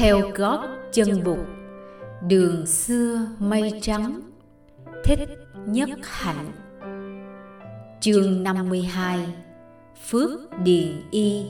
theo 0.00 0.30
gót 0.34 0.68
chân 0.92 1.24
bụt. 1.24 1.38
Đường 2.28 2.66
xưa 2.66 3.26
mây 3.38 3.72
trắng 3.82 4.20
thích 5.04 5.28
nhất 5.66 5.88
hạnh. 6.02 6.52
Chương 8.00 8.42
52 8.42 9.26
phước 10.06 10.40
điền 10.64 11.02
y. 11.10 11.46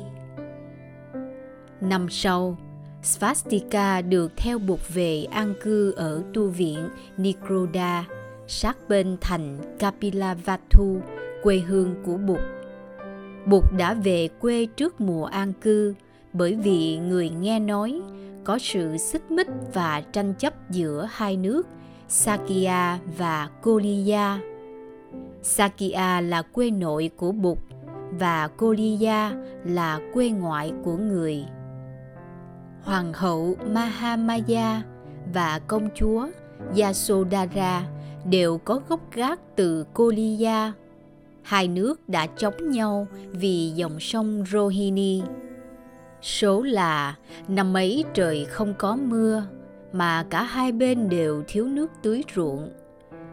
Năm 1.81 2.07
sau 2.11 2.59
Svastika 3.03 4.03
được 4.03 4.33
theo 4.37 4.59
bụt 4.59 4.81
về 4.95 5.25
an 5.25 5.55
cư 5.63 5.93
ở 5.93 6.23
tu 6.35 6.49
viện 6.49 6.89
Nikroda, 7.17 8.05
sát 8.47 8.89
bên 8.89 9.17
thành 9.21 9.59
Kapilavatthu, 9.79 11.01
quê 11.43 11.59
hương 11.59 11.95
của 12.05 12.17
Bụt. 12.17 12.41
Bụt 13.47 13.65
đã 13.79 13.95
về 13.95 14.29
quê 14.41 14.67
trước 14.67 15.01
mùa 15.01 15.25
an 15.25 15.53
cư 15.53 15.95
bởi 16.33 16.55
vì 16.55 16.99
người 16.99 17.29
nghe 17.29 17.59
nói 17.59 18.01
có 18.45 18.59
sự 18.59 18.97
xích 18.97 19.31
mích 19.31 19.49
và 19.75 20.03
tranh 20.13 20.35
chấp 20.35 20.71
giữa 20.71 21.09
hai 21.11 21.37
nước, 21.37 21.67
Sakya 22.09 22.99
và 23.19 23.49
Koliya. 23.63 24.41
Sakya 25.43 26.21
là 26.21 26.43
quê 26.43 26.71
nội 26.71 27.11
của 27.17 27.33
Bụt 27.33 27.59
và 28.19 28.49
Koliya 28.49 29.33
là 29.65 30.01
quê 30.13 30.29
ngoại 30.29 30.73
của 30.85 30.97
người. 30.97 31.45
Hoàng 32.83 33.13
hậu 33.13 33.57
Mahamaya 33.73 34.83
và 35.35 35.59
công 35.59 35.89
chúa 35.95 36.29
Yasodhara 36.79 37.87
đều 38.25 38.59
có 38.59 38.81
gốc 38.89 39.01
gác 39.13 39.41
từ 39.57 39.85
Koliya. 39.95 40.73
Hai 41.43 41.69
nước 41.69 42.09
đã 42.09 42.27
chống 42.27 42.71
nhau 42.71 43.07
vì 43.31 43.71
dòng 43.71 44.01
sông 44.01 44.45
Rohini. 44.53 45.23
Số 46.23 46.63
là, 46.63 47.15
năm 47.49 47.77
ấy 47.77 48.05
trời 48.15 48.45
không 48.45 48.75
có 48.79 48.97
mưa, 48.97 49.43
mà 49.93 50.27
cả 50.31 50.43
hai 50.43 50.73
bên 50.73 51.09
đều 51.09 51.43
thiếu 51.49 51.69
nước 51.69 51.91
tưới 52.03 52.25
ruộng. 52.35 52.71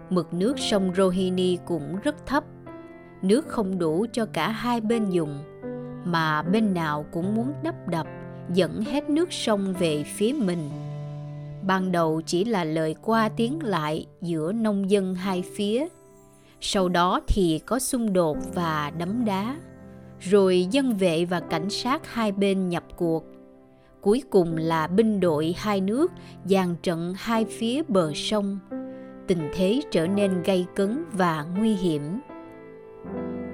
Mực 0.10 0.34
nước 0.34 0.60
sông 0.60 0.92
Rohini 0.98 1.58
cũng 1.66 1.98
rất 2.04 2.26
thấp. 2.26 2.44
Nước 3.22 3.48
không 3.48 3.80
đủ 3.80 4.06
cho 4.12 4.26
cả 4.26 4.50
hai 4.50 4.82
bên 4.82 5.10
dùng, 5.10 5.40
mà 6.04 6.42
bên 6.42 6.74
nào 6.74 7.06
cũng 7.12 7.36
muốn 7.36 7.54
đắp 7.64 7.88
đập, 7.88 8.08
dẫn 8.54 8.82
hết 8.82 9.10
nước 9.10 9.34
sông 9.34 9.74
về 9.80 10.04
phía 10.04 10.34
mình. 10.34 10.70
Ban 11.68 11.92
đầu 11.92 12.22
chỉ 12.26 12.46
là 12.46 12.64
lời 12.64 12.96
qua 13.02 13.30
tiếng 13.30 13.64
lại 13.64 14.06
giữa 14.22 14.52
nông 14.52 14.90
dân 14.90 15.16
hai 15.16 15.44
phía. 15.56 15.88
Sau 16.62 16.90
đó 16.90 17.22
thì 17.28 17.60
có 17.66 17.80
xung 17.80 18.14
đột 18.14 18.38
và 18.54 18.92
đấm 18.98 19.26
đá 19.26 19.56
rồi 20.20 20.68
dân 20.72 20.94
vệ 20.94 21.26
và 21.26 21.40
cảnh 21.40 21.70
sát 21.70 22.14
hai 22.14 22.32
bên 22.32 22.70
nhập 22.70 22.84
cuộc. 22.96 23.24
Cuối 24.02 24.24
cùng 24.30 24.58
là 24.58 24.88
binh 24.88 25.20
đội 25.20 25.56
hai 25.58 25.82
nước 25.82 26.12
dàn 26.46 26.76
trận 26.84 27.14
hai 27.18 27.46
phía 27.46 27.82
bờ 27.88 28.12
sông. 28.14 28.60
Tình 29.28 29.50
thế 29.54 29.82
trở 29.92 30.08
nên 30.08 30.44
gay 30.44 30.66
cấn 30.76 31.06
và 31.12 31.46
nguy 31.58 31.74
hiểm. 31.74 32.20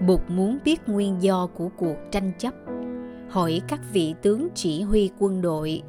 Bụt 0.07 0.19
muốn 0.27 0.57
biết 0.65 0.89
nguyên 0.89 1.15
do 1.21 1.47
của 1.47 1.69
cuộc 1.77 1.95
tranh 2.11 2.31
chấp. 2.37 2.53
Hỏi 3.29 3.61
các 3.67 3.79
vị 3.93 4.15
tướng 4.21 4.47
chỉ 4.55 4.81
huy 4.81 5.09
quân 5.19 5.41
đội. 5.41 5.81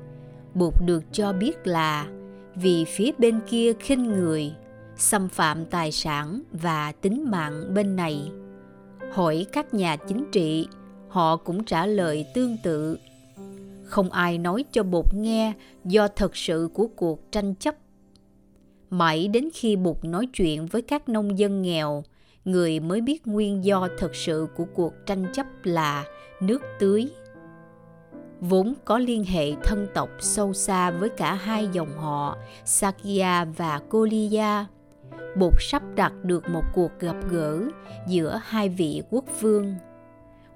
Bụt 0.55 0.75
được 0.85 1.05
cho 1.13 1.33
biết 1.33 1.67
là 1.67 2.07
vì 2.55 2.85
phía 2.85 3.11
bên 3.19 3.41
kia 3.49 3.73
khinh 3.73 4.13
người, 4.13 4.53
xâm 4.97 5.29
phạm 5.29 5.65
tài 5.67 5.93
sản 5.93 6.43
và 6.53 6.93
tính 6.93 7.31
mạng 7.31 7.75
bên 7.75 7.97
này 7.97 8.31
hỏi 9.15 9.47
các 9.53 9.75
nhà 9.75 9.97
chính 9.97 10.25
trị, 10.33 10.67
họ 11.09 11.37
cũng 11.37 11.65
trả 11.65 11.87
lời 11.87 12.27
tương 12.35 12.57
tự. 12.63 12.99
Không 13.85 14.11
ai 14.11 14.39
nói 14.39 14.65
cho 14.73 14.83
bột 14.83 15.15
nghe 15.15 15.53
do 15.85 16.09
thật 16.09 16.37
sự 16.37 16.69
của 16.75 16.87
cuộc 16.97 17.33
tranh 17.33 17.55
chấp. 17.55 17.75
Mãi 18.91 19.29
đến 19.29 19.49
khi 19.55 19.77
bột 19.77 19.97
nói 20.03 20.29
chuyện 20.33 20.67
với 20.67 20.83
các 20.83 21.09
nông 21.09 21.39
dân 21.39 21.63
nghèo, 21.63 22.05
người 22.45 22.81
mới 22.81 23.01
biết 23.01 23.27
nguyên 23.27 23.65
do 23.65 23.89
thật 23.99 24.15
sự 24.15 24.47
của 24.57 24.65
cuộc 24.75 24.93
tranh 25.07 25.27
chấp 25.33 25.47
là 25.63 26.05
nước 26.41 26.63
tưới. 26.79 27.11
Vốn 28.41 28.75
có 28.85 28.99
liên 28.99 29.25
hệ 29.25 29.53
thân 29.65 29.87
tộc 29.95 30.09
sâu 30.21 30.53
xa 30.53 30.91
với 30.91 31.09
cả 31.09 31.35
hai 31.35 31.69
dòng 31.73 31.97
họ, 31.97 32.37
Sakya 32.65 33.45
và 33.45 33.79
Koliya. 33.79 34.67
Bụt 35.37 35.53
sắp 35.61 35.83
đặt 35.95 36.13
được 36.23 36.49
một 36.49 36.65
cuộc 36.75 36.91
gặp 37.01 37.17
gỡ 37.31 37.61
giữa 38.09 38.41
hai 38.45 38.69
vị 38.69 39.03
quốc 39.11 39.25
vương. 39.41 39.75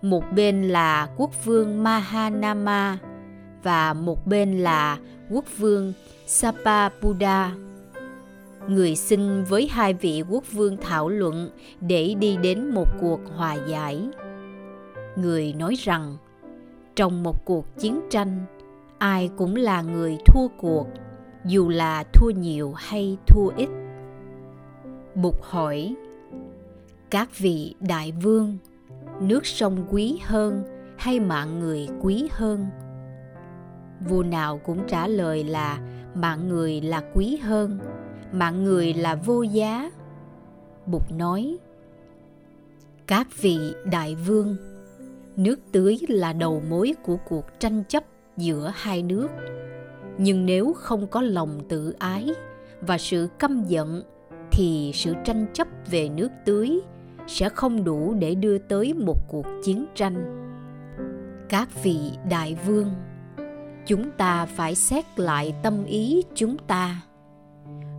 Một 0.03 0.25
bên 0.35 0.69
là 0.69 1.09
quốc 1.17 1.45
vương 1.45 1.83
Mahanama 1.83 2.99
và 3.63 3.93
một 3.93 4.27
bên 4.27 4.59
là 4.59 4.99
quốc 5.31 5.45
vương 5.59 5.93
Sapabuddha. 6.27 7.53
Người 8.69 8.97
xin 8.97 9.45
với 9.45 9.69
hai 9.69 9.95
vị 9.95 10.23
quốc 10.31 10.45
vương 10.53 10.77
thảo 10.77 11.09
luận 11.09 11.51
để 11.81 12.15
đi 12.19 12.37
đến 12.37 12.71
một 12.71 12.89
cuộc 13.01 13.21
hòa 13.37 13.57
giải. 13.69 14.09
Người 15.17 15.53
nói 15.53 15.75
rằng 15.75 16.17
trong 16.97 17.23
một 17.23 17.45
cuộc 17.45 17.79
chiến 17.79 18.01
tranh, 18.11 18.45
ai 18.99 19.31
cũng 19.37 19.57
là 19.57 19.83
người 19.83 20.17
thua 20.27 20.49
cuộc, 20.59 20.87
dù 21.45 21.69
là 21.69 22.05
thua 22.13 22.31
nhiều 22.31 22.73
hay 22.77 23.17
thua 23.27 23.49
ít 23.57 23.69
Bụt 25.23 25.35
hỏi 25.41 25.95
Các 27.11 27.39
vị 27.39 27.75
đại 27.81 28.13
vương 28.13 28.59
Nước 29.21 29.47
sông 29.47 29.87
quý 29.91 30.19
hơn 30.25 30.63
hay 30.99 31.21
mạng 31.21 31.61
người 31.61 31.89
quý 32.01 32.29
hơn? 32.33 32.67
Vua 34.09 34.23
nào 34.23 34.61
cũng 34.65 34.87
trả 34.89 35.07
lời 35.07 35.45
là 35.45 35.81
mạng 36.15 36.49
người 36.49 36.81
là 36.81 37.03
quý 37.15 37.37
hơn, 37.37 37.79
mạng 38.33 38.65
người 38.65 38.95
là 38.95 39.15
vô 39.15 39.43
giá. 39.43 39.91
Bụt 40.87 41.03
nói 41.17 41.59
Các 43.07 43.27
vị 43.41 43.59
đại 43.85 44.15
vương 44.15 44.57
Nước 45.37 45.61
tưới 45.73 45.99
là 46.09 46.33
đầu 46.33 46.63
mối 46.69 46.95
của 47.03 47.17
cuộc 47.29 47.45
tranh 47.61 47.85
chấp 47.89 48.05
giữa 48.37 48.73
hai 48.75 49.03
nước. 49.03 49.29
Nhưng 50.19 50.47
nếu 50.47 50.73
không 50.73 51.07
có 51.07 51.23
lòng 51.23 51.61
tự 51.69 51.95
ái 51.99 52.29
và 52.81 52.99
sự 52.99 53.29
căm 53.39 53.65
giận 53.65 54.03
thì 54.59 54.91
sự 54.95 55.15
tranh 55.25 55.47
chấp 55.53 55.69
về 55.91 56.09
nước 56.09 56.29
tưới 56.45 56.81
sẽ 57.27 57.49
không 57.49 57.85
đủ 57.85 58.15
để 58.19 58.35
đưa 58.35 58.59
tới 58.59 58.95
một 58.95 59.19
cuộc 59.29 59.47
chiến 59.65 59.87
tranh. 59.95 60.49
Các 61.49 61.83
vị 61.83 61.99
đại 62.31 62.57
vương, 62.67 62.91
chúng 63.87 64.11
ta 64.11 64.47
phải 64.47 64.75
xét 64.75 65.05
lại 65.21 65.55
tâm 65.63 65.85
ý 65.85 66.23
chúng 66.35 66.57
ta. 66.59 67.03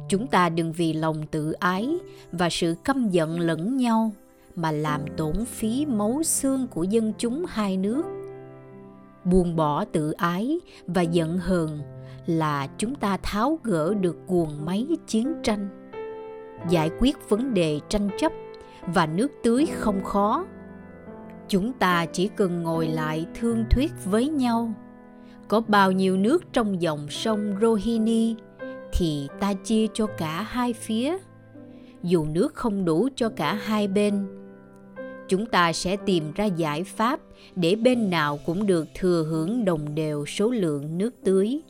Chúng 0.09 0.27
ta 0.27 0.49
đừng 0.49 0.71
vì 0.71 0.93
lòng 0.93 1.27
tự 1.31 1.51
ái 1.51 1.89
và 2.31 2.49
sự 2.49 2.75
căm 2.83 3.09
giận 3.09 3.39
lẫn 3.39 3.77
nhau 3.77 4.11
mà 4.55 4.71
làm 4.71 5.01
tổn 5.17 5.45
phí 5.45 5.85
máu 5.85 6.23
xương 6.23 6.67
của 6.67 6.83
dân 6.83 7.13
chúng 7.17 7.45
hai 7.47 7.77
nước. 7.77 8.03
Buông 9.23 9.55
bỏ 9.55 9.85
tự 9.85 10.11
ái 10.11 10.59
và 10.87 11.01
giận 11.01 11.37
hờn 11.37 11.79
là 12.25 12.67
chúng 12.77 12.95
ta 12.95 13.17
tháo 13.17 13.59
gỡ 13.63 13.93
được 13.93 14.17
guồng 14.27 14.65
máy 14.65 14.87
chiến 15.07 15.33
tranh 15.43 15.78
giải 16.69 16.91
quyết 16.99 17.29
vấn 17.29 17.53
đề 17.53 17.79
tranh 17.89 18.09
chấp 18.17 18.31
và 18.93 19.05
nước 19.05 19.31
tưới 19.43 19.65
không 19.65 20.03
khó. 20.03 20.45
Chúng 21.47 21.73
ta 21.73 22.05
chỉ 22.05 22.29
cần 22.35 22.63
ngồi 22.63 22.87
lại 22.87 23.25
thương 23.39 23.65
thuyết 23.69 23.91
với 24.05 24.29
nhau. 24.29 24.73
Có 25.47 25.61
bao 25.67 25.91
nhiêu 25.91 26.17
nước 26.17 26.53
trong 26.53 26.81
dòng 26.81 27.09
sông 27.09 27.55
rohini 27.61 28.35
thì 28.93 29.27
ta 29.39 29.53
chia 29.53 29.87
cho 29.93 30.07
cả 30.07 30.41
hai 30.41 30.73
phía. 30.73 31.17
Dù 32.03 32.25
nước 32.25 32.53
không 32.53 32.85
đủ 32.85 33.09
cho 33.15 33.29
cả 33.29 33.53
hai 33.53 33.87
bên, 33.87 34.27
chúng 35.27 35.45
ta 35.45 35.73
sẽ 35.73 35.97
tìm 36.05 36.31
ra 36.35 36.45
giải 36.45 36.83
pháp 36.83 37.19
để 37.55 37.75
bên 37.75 38.09
nào 38.09 38.39
cũng 38.45 38.65
được 38.65 38.87
thừa 38.95 39.25
hưởng 39.29 39.65
đồng 39.65 39.95
đều 39.95 40.25
số 40.25 40.51
lượng 40.51 40.97
nước 40.97 41.15
tưới. 41.23 41.61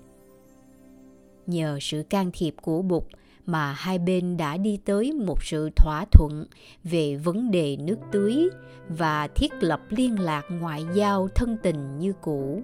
Nhờ 1.47 1.77
sự 1.81 2.03
can 2.09 2.31
thiệp 2.33 2.55
của 2.61 2.81
bụt 2.81 3.03
mà 3.51 3.71
hai 3.71 3.99
bên 3.99 4.37
đã 4.37 4.57
đi 4.57 4.79
tới 4.85 5.13
một 5.13 5.43
sự 5.43 5.69
thỏa 5.75 6.05
thuận 6.11 6.45
về 6.83 7.15
vấn 7.15 7.51
đề 7.51 7.77
nước 7.77 7.97
tưới 8.11 8.49
và 8.89 9.27
thiết 9.27 9.53
lập 9.59 9.81
liên 9.89 10.19
lạc 10.19 10.45
ngoại 10.49 10.85
giao 10.93 11.27
thân 11.35 11.57
tình 11.63 11.99
như 11.99 12.13
cũ. 12.21 12.61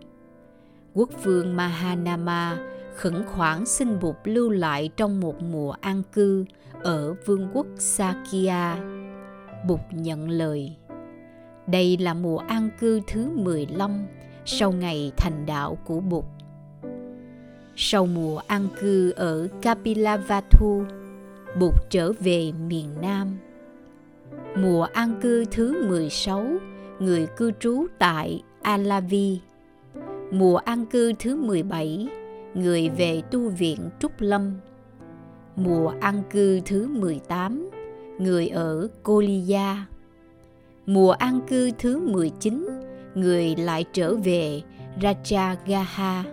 Quốc 0.93 1.09
vương 1.23 1.55
Mahanama 1.55 2.57
khẩn 2.95 3.23
khoản 3.23 3.65
xin 3.65 3.99
Bụt 3.99 4.15
lưu 4.23 4.49
lại 4.49 4.89
trong 4.97 5.19
một 5.19 5.41
mùa 5.41 5.71
an 5.71 6.01
cư 6.13 6.45
ở 6.83 7.13
vương 7.25 7.49
quốc 7.53 7.67
Sakya. 7.77 8.77
Bụt 9.67 9.79
nhận 9.91 10.29
lời. 10.29 10.75
Đây 11.67 11.97
là 11.97 12.13
mùa 12.13 12.37
an 12.37 12.69
cư 12.79 13.01
thứ 13.07 13.29
15 13.35 14.05
sau 14.45 14.71
ngày 14.71 15.11
thành 15.17 15.45
đạo 15.45 15.77
của 15.85 15.99
Bụt 15.99 16.25
sau 17.75 18.05
mùa 18.05 18.37
an 18.47 18.67
cư 18.79 19.11
ở 19.11 19.47
Kapilavatthu, 19.61 20.83
Bụt 21.59 21.73
trở 21.89 22.11
về 22.19 22.51
miền 22.67 22.89
Nam. 23.01 23.37
Mùa 24.57 24.83
an 24.83 25.19
cư 25.21 25.45
thứ 25.51 25.87
16, 25.89 26.45
người 26.99 27.27
cư 27.37 27.51
trú 27.59 27.85
tại 27.99 28.43
Alavi. 28.61 29.39
Mùa 30.31 30.57
an 30.57 30.85
cư 30.85 31.13
thứ 31.19 31.35
17, 31.35 32.07
người 32.53 32.89
về 32.89 33.21
tu 33.31 33.49
viện 33.49 33.79
Trúc 33.99 34.11
Lâm. 34.19 34.53
Mùa 35.55 35.93
an 36.01 36.23
cư 36.29 36.59
thứ 36.65 36.87
18, 36.87 37.69
người 38.19 38.47
ở 38.47 38.87
Koliya. 39.03 39.85
Mùa 40.85 41.11
an 41.11 41.39
cư 41.47 41.71
thứ 41.79 41.99
19, 41.99 42.67
người 43.15 43.55
lại 43.55 43.85
trở 43.93 44.15
về 44.15 44.61
Rajagaha. 45.01 45.55
Gaha 45.65 46.23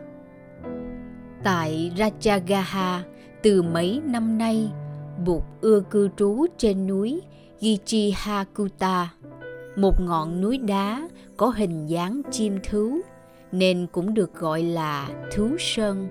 Tại 1.44 1.92
Rajagaha, 1.96 3.00
từ 3.42 3.62
mấy 3.62 4.00
năm 4.04 4.38
nay, 4.38 4.70
Bụt 5.24 5.42
ưa 5.60 5.80
cư 5.90 6.08
trú 6.16 6.46
trên 6.58 6.86
núi 6.86 7.20
Gichihakuta, 7.60 9.08
một 9.76 10.00
ngọn 10.00 10.40
núi 10.40 10.58
đá 10.58 11.08
có 11.36 11.48
hình 11.48 11.86
dáng 11.86 12.22
chim 12.30 12.58
thú, 12.70 13.00
nên 13.52 13.86
cũng 13.92 14.14
được 14.14 14.34
gọi 14.34 14.62
là 14.62 15.08
Thú 15.32 15.48
Sơn. 15.58 16.08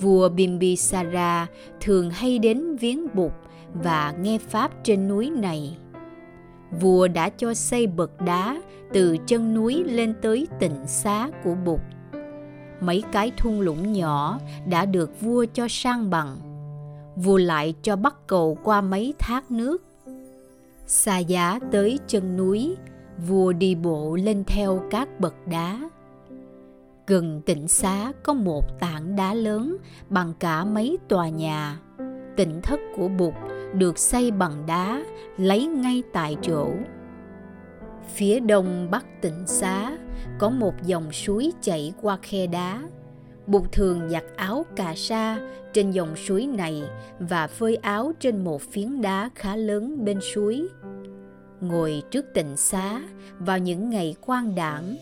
Vua 0.00 0.28
Bimbisara 0.28 1.46
thường 1.80 2.10
hay 2.10 2.38
đến 2.38 2.76
viếng 2.76 3.14
Bụt 3.14 3.32
và 3.82 4.14
nghe 4.20 4.38
Pháp 4.38 4.84
trên 4.84 5.08
núi 5.08 5.30
này. 5.30 5.76
Vua 6.80 7.08
đã 7.08 7.28
cho 7.28 7.54
xây 7.54 7.86
bậc 7.86 8.20
đá 8.20 8.62
từ 8.92 9.16
chân 9.26 9.54
núi 9.54 9.84
lên 9.84 10.14
tới 10.22 10.46
tịnh 10.60 10.86
xá 10.86 11.28
của 11.44 11.54
Bụt. 11.54 11.80
Mấy 12.82 13.02
cái 13.12 13.32
thung 13.36 13.60
lũng 13.60 13.92
nhỏ 13.92 14.38
đã 14.66 14.84
được 14.84 15.20
vua 15.20 15.46
cho 15.54 15.66
sang 15.70 16.10
bằng. 16.10 16.36
Vua 17.16 17.36
lại 17.36 17.74
cho 17.82 17.96
bắt 17.96 18.14
cầu 18.26 18.58
qua 18.64 18.80
mấy 18.80 19.14
thác 19.18 19.50
nước. 19.50 19.82
Xa 20.86 21.18
giá 21.18 21.58
tới 21.72 21.98
chân 22.06 22.36
núi, 22.36 22.76
vua 23.28 23.52
đi 23.52 23.74
bộ 23.74 24.16
lên 24.16 24.44
theo 24.46 24.82
các 24.90 25.20
bậc 25.20 25.34
đá. 25.46 25.90
Gần 27.06 27.40
tịnh 27.46 27.68
xá 27.68 28.12
có 28.22 28.34
một 28.34 28.64
tảng 28.80 29.16
đá 29.16 29.34
lớn 29.34 29.76
bằng 30.08 30.34
cả 30.38 30.64
mấy 30.64 30.98
tòa 31.08 31.28
nhà. 31.28 31.80
Tịnh 32.36 32.60
thất 32.62 32.80
của 32.96 33.08
Bụt 33.08 33.34
được 33.74 33.98
xây 33.98 34.30
bằng 34.30 34.66
đá 34.66 35.04
lấy 35.36 35.66
ngay 35.66 36.02
tại 36.12 36.36
chỗ. 36.42 36.68
Phía 38.06 38.40
đông 38.40 38.90
bắc 38.90 39.22
tịnh 39.22 39.46
xá 39.46 39.98
có 40.38 40.50
một 40.50 40.74
dòng 40.86 41.12
suối 41.12 41.52
chảy 41.62 41.92
qua 42.02 42.18
khe 42.22 42.46
đá. 42.46 42.82
Bụt 43.46 43.72
thường 43.72 44.08
giặt 44.10 44.24
áo 44.36 44.66
cà 44.76 44.94
sa 44.96 45.38
trên 45.72 45.90
dòng 45.90 46.16
suối 46.16 46.46
này 46.46 46.82
và 47.18 47.46
phơi 47.46 47.76
áo 47.76 48.12
trên 48.20 48.44
một 48.44 48.62
phiến 48.62 49.02
đá 49.02 49.30
khá 49.34 49.56
lớn 49.56 50.04
bên 50.04 50.18
suối. 50.34 50.68
Ngồi 51.60 52.02
trước 52.10 52.24
tịnh 52.34 52.56
xá 52.56 53.02
vào 53.38 53.58
những 53.58 53.90
ngày 53.90 54.14
quan 54.20 54.54
đảng, 54.54 54.96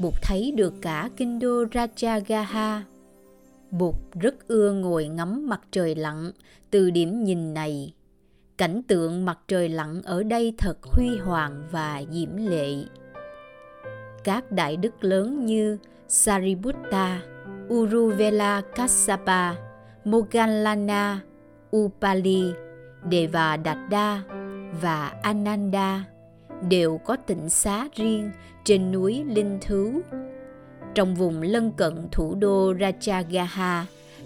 Bụt 0.00 0.14
thấy 0.22 0.52
được 0.56 0.74
cả 0.82 1.10
kinh 1.16 1.38
đô 1.38 1.64
Rajagaha. 1.64 2.80
Bụt 3.70 3.94
rất 4.20 4.48
ưa 4.48 4.72
ngồi 4.72 5.08
ngắm 5.08 5.48
mặt 5.48 5.60
trời 5.70 5.94
lặn 5.94 6.30
từ 6.70 6.90
điểm 6.90 7.24
nhìn 7.24 7.54
này. 7.54 7.92
Cảnh 8.58 8.82
tượng 8.82 9.24
mặt 9.24 9.38
trời 9.48 9.68
lặn 9.68 10.02
ở 10.02 10.22
đây 10.22 10.54
thật 10.58 10.78
huy 10.82 11.18
hoàng 11.18 11.62
và 11.70 12.02
diễm 12.10 12.36
lệ. 12.36 12.74
Các 14.24 14.52
đại 14.52 14.76
đức 14.76 15.04
lớn 15.04 15.46
như 15.46 15.78
Sariputta, 16.08 17.20
Uruvela 17.68 18.62
Kassapa, 18.74 19.54
Moggallana, 20.04 21.20
Upali, 21.76 22.52
Devadatta 23.10 24.22
và 24.82 25.12
Ananda 25.22 26.04
đều 26.68 26.98
có 26.98 27.16
tịnh 27.16 27.50
xá 27.50 27.88
riêng 27.94 28.30
trên 28.64 28.92
núi 28.92 29.24
Linh 29.28 29.58
Thứ. 29.60 30.02
Trong 30.94 31.14
vùng 31.14 31.42
lân 31.42 31.72
cận 31.72 32.08
thủ 32.12 32.34
đô 32.34 32.72
Rajagaha 32.72 33.82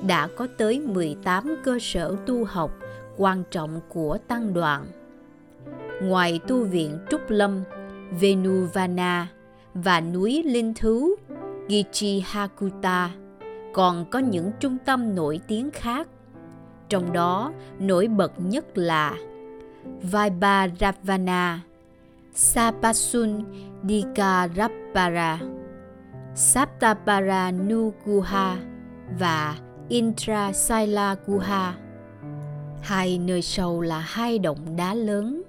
đã 0.07 0.29
có 0.37 0.49
tới 0.59 0.81
18 0.81 1.57
cơ 1.65 1.79
sở 1.81 2.17
tu 2.27 2.45
học 2.45 2.71
quan 3.19 3.43
trọng 3.51 3.81
của 3.89 4.19
tăng 4.29 4.55
đoàn. 4.55 4.87
Ngoài 6.03 6.41
tu 6.49 6.65
viện 6.65 6.99
Trúc 7.11 7.21
Lâm, 7.29 7.63
Venuvana 8.21 9.29
và 9.75 10.01
núi 10.01 10.43
Linh 10.47 10.75
Thú, 10.75 11.15
Gichihakuta, 11.69 13.11
còn 13.73 14.05
có 14.11 14.19
những 14.19 14.51
trung 14.61 14.79
tâm 14.85 15.15
nổi 15.15 15.41
tiếng 15.49 15.71
khác. 15.71 16.09
Trong 16.89 17.13
đó, 17.13 17.53
nổi 17.79 18.09
bật 18.09 18.33
nhất 18.39 18.79
là 18.79 19.15
Vaibaravana, 20.03 21.61
Sapasun 22.35 23.45
Dikarapara, 23.89 25.39
Saptapara 26.35 27.51
Nuguha 27.51 28.57
và 29.19 29.57
Intrasaila 29.89 31.17
Guha. 31.27 31.75
Hai 32.89 33.19
nơi 33.19 33.43
sâu 33.43 33.81
là 33.81 33.99
hai 33.99 34.39
động 34.39 34.77
đá 34.77 34.95
lớn. 34.95 35.43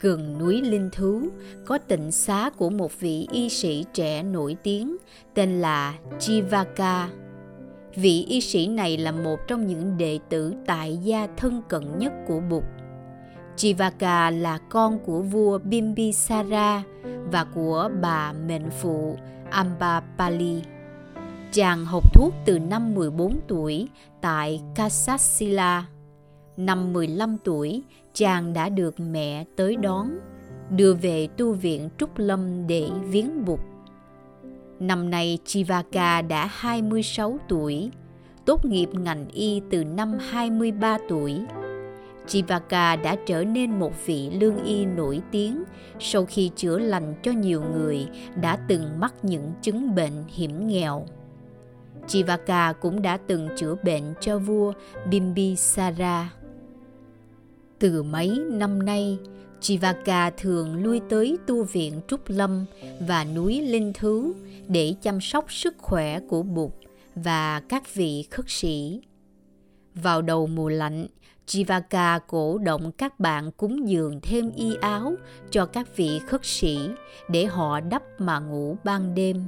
Gần 0.00 0.38
núi 0.38 0.62
Linh 0.62 0.90
Thú, 0.92 1.28
có 1.66 1.78
tịnh 1.78 2.12
xá 2.12 2.50
của 2.50 2.70
một 2.70 3.00
vị 3.00 3.28
y 3.32 3.48
sĩ 3.48 3.84
trẻ 3.92 4.22
nổi 4.22 4.56
tiếng 4.62 4.96
tên 5.34 5.60
là 5.60 5.94
Chivaka 6.18 7.08
Vị 7.94 8.24
y 8.28 8.40
sĩ 8.40 8.66
này 8.66 8.96
là 8.96 9.12
một 9.12 9.36
trong 9.48 9.66
những 9.66 9.98
đệ 9.98 10.18
tử 10.28 10.54
tại 10.66 10.96
gia 10.96 11.28
thân 11.36 11.62
cận 11.68 11.98
nhất 11.98 12.12
của 12.26 12.40
Bụt. 12.50 12.64
Chivaka 13.56 14.30
là 14.30 14.58
con 14.58 14.98
của 14.98 15.22
vua 15.22 15.58
Bimbisara 15.58 16.82
và 17.32 17.44
của 17.44 17.90
bà 18.00 18.32
mệnh 18.32 18.70
phụ 18.70 19.16
Ambapali. 19.50 20.62
Chàng 21.52 21.84
học 21.84 22.14
thuốc 22.14 22.34
từ 22.44 22.58
năm 22.58 22.94
14 22.94 23.40
tuổi 23.48 23.88
tại 24.20 24.62
Kasasila 24.74 25.86
Năm 26.56 26.92
15 26.92 27.36
tuổi, 27.44 27.82
chàng 28.12 28.52
đã 28.52 28.68
được 28.68 29.00
mẹ 29.00 29.44
tới 29.56 29.76
đón, 29.76 30.10
đưa 30.70 30.94
về 30.94 31.28
tu 31.36 31.52
viện 31.52 31.88
Trúc 31.98 32.18
Lâm 32.18 32.66
để 32.66 32.88
viếng 33.04 33.44
Bụt. 33.44 33.60
Năm 34.80 35.10
nay 35.10 35.38
Chivaka 35.44 36.22
đã 36.22 36.46
26 36.46 37.38
tuổi, 37.48 37.90
tốt 38.44 38.64
nghiệp 38.64 38.88
ngành 38.92 39.28
y 39.28 39.62
từ 39.70 39.84
năm 39.84 40.18
23 40.18 40.98
tuổi. 41.08 41.40
Chivaka 42.26 42.96
đã 42.96 43.16
trở 43.26 43.44
nên 43.44 43.78
một 43.78 44.06
vị 44.06 44.30
lương 44.30 44.64
y 44.64 44.84
nổi 44.84 45.20
tiếng 45.30 45.64
sau 45.98 46.24
khi 46.24 46.50
chữa 46.56 46.78
lành 46.78 47.14
cho 47.22 47.32
nhiều 47.32 47.62
người 47.76 48.08
đã 48.40 48.56
từng 48.68 49.00
mắc 49.00 49.14
những 49.22 49.52
chứng 49.62 49.94
bệnh 49.94 50.24
hiểm 50.28 50.68
nghèo. 50.68 51.06
Chivaka 52.06 52.72
cũng 52.72 53.02
đã 53.02 53.18
từng 53.26 53.48
chữa 53.56 53.74
bệnh 53.84 54.14
cho 54.20 54.38
vua 54.38 54.72
Bimbisara. 55.10 56.30
Từ 57.78 58.02
mấy 58.02 58.42
năm 58.50 58.82
nay, 58.82 59.18
Chivaka 59.60 60.30
thường 60.30 60.82
lui 60.82 61.00
tới 61.08 61.38
tu 61.46 61.64
viện 61.64 62.00
Trúc 62.08 62.20
Lâm 62.26 62.64
và 63.00 63.24
núi 63.24 63.60
Linh 63.60 63.92
Thứ 63.92 64.34
để 64.68 64.94
chăm 65.02 65.20
sóc 65.20 65.52
sức 65.52 65.74
khỏe 65.78 66.20
của 66.20 66.42
Bụt 66.42 66.70
và 67.14 67.60
các 67.68 67.94
vị 67.94 68.24
khất 68.30 68.44
sĩ. 68.48 69.00
Vào 69.94 70.22
đầu 70.22 70.46
mùa 70.46 70.68
lạnh, 70.68 71.06
Chivaka 71.46 72.18
cổ 72.18 72.58
động 72.58 72.92
các 72.92 73.20
bạn 73.20 73.50
cúng 73.56 73.88
dường 73.88 74.20
thêm 74.20 74.50
y 74.56 74.74
áo 74.80 75.14
cho 75.50 75.66
các 75.66 75.96
vị 75.96 76.20
khất 76.26 76.40
sĩ 76.44 76.78
để 77.28 77.44
họ 77.44 77.80
đắp 77.80 78.02
mà 78.18 78.38
ngủ 78.38 78.76
ban 78.84 79.14
đêm. 79.14 79.44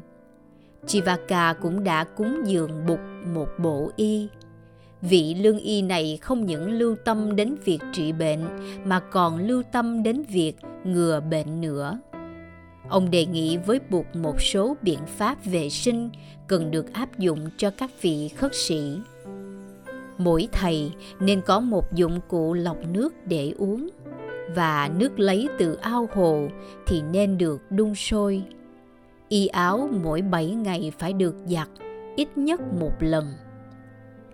Chivaka 0.86 1.52
cũng 1.52 1.84
đã 1.84 2.04
cúng 2.04 2.42
dường 2.44 2.86
Bụt 2.86 3.00
một 3.34 3.48
bộ 3.58 3.90
y 3.96 4.28
vị 5.08 5.34
lương 5.34 5.58
y 5.58 5.82
này 5.82 6.18
không 6.22 6.46
những 6.46 6.70
lưu 6.70 6.96
tâm 7.04 7.36
đến 7.36 7.54
việc 7.64 7.78
trị 7.92 8.12
bệnh, 8.12 8.44
mà 8.84 9.00
còn 9.00 9.38
lưu 9.38 9.62
tâm 9.72 10.02
đến 10.02 10.22
việc 10.22 10.56
ngừa 10.84 11.20
bệnh 11.30 11.60
nữa. 11.60 11.98
Ông 12.88 13.10
đề 13.10 13.26
nghị 13.26 13.56
với 13.56 13.80
buộc 13.90 14.16
một 14.16 14.40
số 14.40 14.76
biện 14.82 14.98
pháp 15.06 15.44
vệ 15.44 15.68
sinh 15.68 16.10
cần 16.46 16.70
được 16.70 16.92
áp 16.92 17.18
dụng 17.18 17.38
cho 17.56 17.70
các 17.70 17.90
vị 18.02 18.28
khất 18.28 18.54
sĩ. 18.54 18.98
Mỗi 20.18 20.48
thầy 20.52 20.92
nên 21.20 21.40
có 21.40 21.60
một 21.60 21.94
dụng 21.94 22.20
cụ 22.28 22.54
lọc 22.54 22.76
nước 22.92 23.14
để 23.26 23.52
uống, 23.58 23.88
và 24.54 24.90
nước 24.96 25.18
lấy 25.18 25.48
từ 25.58 25.74
ao 25.74 26.08
hồ 26.12 26.48
thì 26.86 27.02
nên 27.12 27.38
được 27.38 27.62
đun 27.70 27.94
sôi. 27.94 28.42
Y 29.28 29.46
áo 29.46 29.88
mỗi 30.02 30.22
7 30.22 30.50
ngày 30.50 30.92
phải 30.98 31.12
được 31.12 31.34
giặt 31.46 31.68
ít 32.16 32.38
nhất 32.38 32.60
một 32.80 32.92
lần 33.00 33.24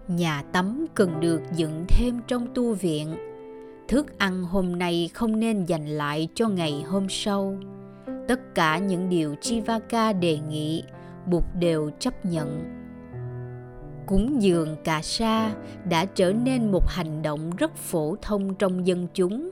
nhà 0.08 0.42
tắm 0.52 0.86
cần 0.94 1.20
được 1.20 1.42
dựng 1.56 1.84
thêm 1.88 2.20
trong 2.26 2.46
tu 2.54 2.74
viện. 2.74 3.14
Thức 3.88 4.18
ăn 4.18 4.44
hôm 4.44 4.78
nay 4.78 5.10
không 5.14 5.40
nên 5.40 5.64
dành 5.64 5.86
lại 5.86 6.28
cho 6.34 6.48
ngày 6.48 6.82
hôm 6.86 7.06
sau. 7.08 7.56
Tất 8.28 8.54
cả 8.54 8.78
những 8.78 9.08
điều 9.08 9.34
chivaka 9.40 10.12
đề 10.12 10.38
nghị, 10.48 10.82
bụt 11.26 11.44
đều 11.58 11.90
chấp 11.98 12.24
nhận. 12.24 12.64
Cúng 14.06 14.42
dường 14.42 14.76
cà 14.84 15.02
sa 15.02 15.54
đã 15.88 16.04
trở 16.04 16.32
nên 16.32 16.72
một 16.72 16.88
hành 16.88 17.22
động 17.22 17.50
rất 17.56 17.76
phổ 17.76 18.16
thông 18.22 18.54
trong 18.54 18.86
dân 18.86 19.06
chúng. 19.14 19.50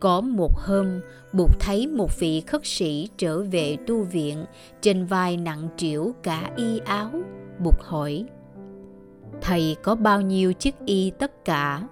Có 0.00 0.20
một 0.20 0.52
hôm, 0.58 1.00
bụt 1.32 1.50
thấy 1.60 1.86
một 1.86 2.18
vị 2.18 2.40
khất 2.40 2.60
sĩ 2.64 3.08
trở 3.16 3.42
về 3.42 3.76
tu 3.86 4.02
viện 4.02 4.44
trên 4.80 5.06
vai 5.06 5.36
nặng 5.36 5.68
trĩu 5.76 6.12
cả 6.22 6.50
y 6.56 6.78
áo. 6.78 7.10
Bụt 7.64 7.74
hỏi 7.80 8.26
thầy 9.42 9.76
có 9.82 9.94
bao 9.94 10.20
nhiêu 10.20 10.52
chiếc 10.52 10.74
y 10.86 11.10
tất 11.10 11.44
cả? 11.44 11.82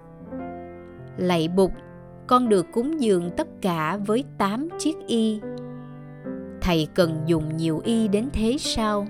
Lạy 1.17 1.47
bục 1.47 1.71
con 2.27 2.49
được 2.49 2.65
cúng 2.71 3.01
dường 3.01 3.29
tất 3.37 3.47
cả 3.61 3.97
với 4.05 4.23
8 4.37 4.69
chiếc 4.79 4.95
y. 5.07 5.39
Thầy 6.61 6.87
cần 6.95 7.23
dùng 7.25 7.57
nhiều 7.57 7.81
y 7.83 8.07
đến 8.07 8.29
thế 8.33 8.55
sao? 8.59 9.07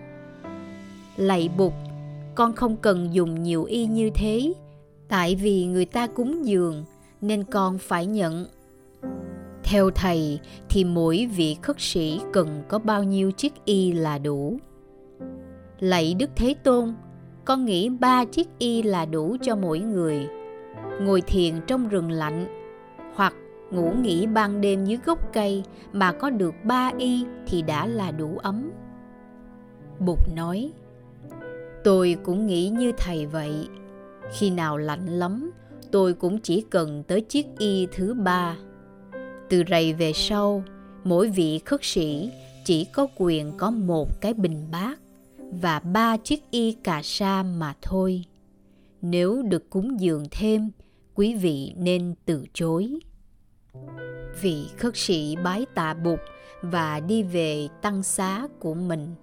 Lạy 1.18 1.50
bục 1.58 1.74
con 2.36 2.54
không 2.54 2.78
cần 2.78 3.14
dùng 3.14 3.44
nhiều 3.44 3.64
y 3.64 3.86
như 3.86 4.10
thế. 4.16 4.54
Tại 5.08 5.36
vì 5.36 5.66
người 5.66 5.86
ta 5.86 6.08
cúng 6.08 6.46
dường, 6.46 6.86
nên 7.22 7.44
con 7.44 7.78
phải 7.78 8.06
nhận. 8.06 8.46
Theo 9.64 9.90
thầy, 9.90 10.40
thì 10.70 10.84
mỗi 10.84 11.30
vị 11.36 11.58
khất 11.62 11.76
sĩ 11.80 12.22
cần 12.34 12.64
có 12.68 12.80
bao 12.80 13.04
nhiêu 13.04 13.32
chiếc 13.32 13.66
y 13.66 13.92
là 13.92 14.18
đủ? 14.18 14.58
Lạy 15.80 16.14
đức 16.14 16.30
thế 16.36 16.54
tôn 16.64 16.94
con 17.52 17.66
nghĩ 17.66 17.90
ba 17.90 18.26
chiếc 18.26 18.48
y 18.60 18.84
là 18.84 19.06
đủ 19.06 19.38
cho 19.42 19.56
mỗi 19.56 19.80
người. 19.80 20.28
Ngồi 21.02 21.22
thiền 21.22 21.56
trong 21.68 21.88
rừng 21.88 22.12
lạnh, 22.12 22.46
hoặc 23.16 23.34
ngủ 23.72 23.92
nghỉ 24.02 24.28
ban 24.28 24.62
đêm 24.62 24.86
dưới 24.86 25.00
gốc 25.06 25.34
cây 25.34 25.64
mà 25.94 26.12
có 26.12 26.30
được 26.30 26.54
ba 26.64 26.92
y 26.98 27.26
thì 27.48 27.62
đã 27.62 27.86
là 27.86 28.12
đủ 28.12 28.38
ấm. 28.38 28.72
Bụt 30.00 30.20
nói, 30.36 30.72
tôi 31.84 32.18
cũng 32.24 32.48
nghĩ 32.48 32.70
như 32.70 32.92
thầy 32.98 33.26
vậy. 33.26 33.68
Khi 34.32 34.50
nào 34.50 34.78
lạnh 34.78 35.06
lắm, 35.06 35.52
tôi 35.92 36.14
cũng 36.14 36.40
chỉ 36.40 36.62
cần 36.70 37.04
tới 37.08 37.22
chiếc 37.22 37.46
y 37.58 37.88
thứ 37.92 38.14
ba. 38.14 38.58
Từ 39.50 39.64
rầy 39.70 39.94
về 39.94 40.14
sau, 40.14 40.64
mỗi 41.04 41.30
vị 41.30 41.60
khất 41.66 41.80
sĩ 41.84 42.32
chỉ 42.66 42.86
có 42.86 43.08
quyền 43.18 43.52
có 43.58 43.72
một 43.72 44.22
cái 44.22 44.34
bình 44.34 44.68
bát 44.72 45.00
và 45.52 45.80
ba 45.80 46.18
chiếc 46.18 46.52
y 46.52 46.72
cà 46.72 47.02
sa 47.04 47.44
mà 47.44 47.74
thôi 47.82 48.24
nếu 49.02 49.42
được 49.42 49.70
cúng 49.70 50.00
dường 50.00 50.26
thêm 50.32 50.72
quý 51.16 51.34
vị 51.34 51.74
nên 51.78 52.16
từ 52.26 52.46
chối 52.54 53.00
vị 54.42 54.66
khất 54.78 54.98
sĩ 54.98 55.36
bái 55.44 55.66
tạ 55.76 55.94
bụt 55.94 56.20
và 56.62 57.00
đi 57.00 57.24
về 57.24 57.68
tăng 57.82 58.04
xá 58.04 58.48
của 58.60 58.74
mình 58.74 59.16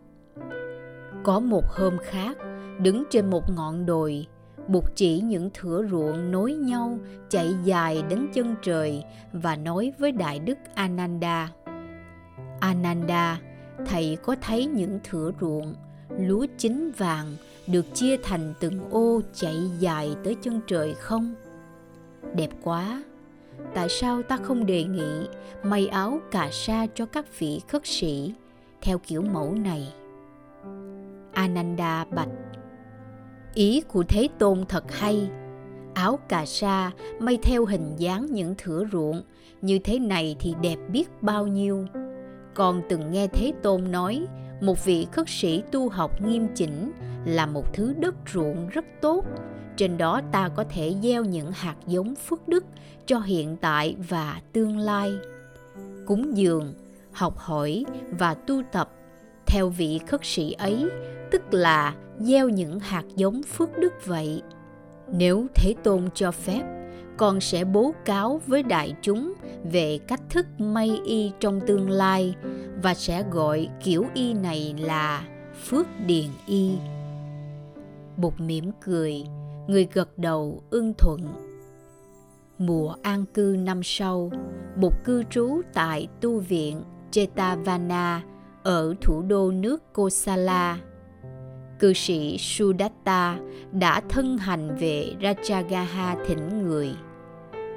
có 1.25 1.41
một 1.41 1.65
hôm 1.69 1.97
khác 2.03 2.37
đứng 2.81 3.05
trên 3.11 3.31
một 3.31 3.43
ngọn 3.57 3.87
đồi 3.87 4.27
Bụt 4.69 4.85
chỉ 4.95 5.21
những 5.21 5.51
thửa 5.55 5.87
ruộng 5.91 6.31
nối 6.31 6.53
nhau 6.53 6.99
chạy 7.31 7.55
dài 7.65 8.03
đến 8.09 8.29
chân 8.33 8.55
trời 8.63 9.05
và 9.33 9.57
nói 9.57 9.93
với 9.99 10.13
Đại 10.13 10.39
Đức 10.39 10.59
Ananda. 10.75 11.53
Ananda, 12.61 13.41
thầy 13.87 14.17
có 14.23 14.37
thấy 14.41 14.67
những 14.67 14.99
thửa 15.05 15.31
ruộng, 15.41 15.75
lúa 16.11 16.47
chín 16.59 16.91
vàng 16.97 17.27
được 17.67 17.95
chia 17.95 18.17
thành 18.17 18.55
từng 18.61 18.91
ô 18.91 19.21
chạy 19.35 19.57
dài 19.79 20.17
tới 20.25 20.37
chân 20.43 20.61
trời 20.67 20.95
không? 20.95 21.35
Đẹp 22.35 22.51
quá! 22.63 23.03
Tại 23.75 23.89
sao 23.89 24.23
ta 24.23 24.37
không 24.37 24.67
đề 24.67 24.85
nghị 24.85 25.27
may 25.63 25.87
áo 25.87 26.21
cà 26.31 26.49
sa 26.53 26.87
cho 26.95 27.07
các 27.07 27.39
vị 27.39 27.61
khất 27.69 27.87
sĩ 27.87 28.35
theo 28.81 28.99
kiểu 28.99 29.23
mẫu 29.23 29.55
này? 29.55 29.93
Ananda 31.33 32.05
bạch 32.05 32.29
Ý 33.55 33.81
của 33.81 34.03
Thế 34.09 34.29
Tôn 34.39 34.65
thật 34.69 34.93
hay. 34.93 35.31
Áo 35.95 36.19
cà 36.29 36.47
sa 36.47 36.91
may 37.19 37.39
theo 37.43 37.65
hình 37.65 37.97
dáng 37.97 38.27
những 38.31 38.55
thửa 38.59 38.85
ruộng, 38.93 39.23
như 39.63 39.79
thế 39.79 39.99
này 39.99 40.37
thì 40.41 40.55
đẹp 40.63 40.77
biết 40.93 41.09
bao 41.21 41.47
nhiêu. 41.47 41.87
Còn 42.55 42.83
từng 42.89 43.11
nghe 43.11 43.27
Thế 43.27 43.53
Tôn 43.63 43.91
nói, 43.91 44.27
một 44.61 44.85
vị 44.85 45.07
khất 45.13 45.29
sĩ 45.29 45.63
tu 45.73 45.89
học 45.89 46.23
nghiêm 46.23 46.49
chỉnh 46.55 46.93
là 47.25 47.47
một 47.47 47.75
thứ 47.75 47.95
đất 47.99 48.15
ruộng 48.33 48.69
rất 48.69 48.85
tốt. 49.01 49.25
Trên 49.77 49.99
đó 49.99 50.21
ta 50.33 50.49
có 50.49 50.65
thể 50.71 50.95
gieo 51.03 51.25
những 51.25 51.53
hạt 51.53 51.77
giống 51.87 52.15
phước 52.15 52.49
đức 52.49 52.65
cho 53.07 53.19
hiện 53.19 53.57
tại 53.57 53.97
và 54.09 54.41
tương 54.53 54.79
lai. 54.79 55.13
Cúng 56.07 56.37
dường, 56.37 56.75
học 57.13 57.39
hỏi 57.39 57.85
và 58.11 58.35
tu 58.35 58.63
tập 58.73 58.91
theo 59.47 59.69
vị 59.69 60.01
khất 60.07 60.21
sĩ 60.25 60.53
ấy 60.53 60.89
tức 61.31 61.43
là 61.51 61.95
gieo 62.19 62.49
những 62.49 62.81
hạt 62.81 63.05
giống 63.17 63.43
phước 63.43 63.79
đức 63.79 63.93
vậy 64.07 64.43
nếu 65.13 65.47
thế 65.55 65.75
tôn 65.85 66.09
cho 66.15 66.33
phép 66.33 66.78
con 67.19 67.41
sẽ 67.41 67.65
bố 67.65 67.95
cáo 68.05 68.41
với 68.47 68.63
đại 68.63 68.95
chúng 69.03 69.35
về 69.73 69.99
cách 70.09 70.21
thức 70.31 70.47
may 70.59 71.01
y 71.05 71.33
trong 71.41 71.61
tương 71.67 71.91
lai 71.91 72.35
và 72.83 72.95
sẽ 72.95 73.25
gọi 73.31 73.69
kiểu 73.85 74.05
y 74.15 74.35
này 74.35 74.75
là 74.79 75.25
phước 75.65 75.87
điền 76.07 76.27
y. 76.47 76.73
Bụt 78.17 78.35
mỉm 78.39 78.71
cười, 78.85 79.25
người 79.67 79.89
gật 79.93 80.19
đầu 80.19 80.63
ưng 80.71 80.95
thuận. 80.99 81.21
Mùa 82.59 82.95
an 83.03 83.25
cư 83.35 83.57
năm 83.59 83.81
sau 83.85 84.31
bụt 84.77 84.93
cư 85.05 85.23
trú 85.31 85.61
tại 85.75 86.09
tu 86.21 86.39
viện 86.39 86.83
chetavana 87.11 88.23
ở 88.63 88.95
thủ 89.01 89.23
đô 89.23 89.51
nước 89.51 89.93
kosala. 89.93 90.79
Cư 91.79 91.93
sĩ 91.93 92.37
Sudatta 92.39 93.39
đã 93.73 94.01
thân 94.09 94.39
hành 94.39 94.77
về 94.77 95.13
Rajagaha 95.21 96.17
thỉnh 96.27 96.63
người. 96.63 96.91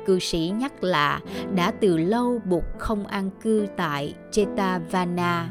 Cư 0.05 0.19
sĩ 0.19 0.53
nhắc 0.59 0.83
là 0.83 1.21
đã 1.55 1.71
từ 1.71 1.97
lâu 1.97 2.41
Bụt 2.45 2.63
không 2.77 3.07
an 3.07 3.29
cư 3.41 3.67
tại 3.77 4.15
Chetavana. 4.31 5.49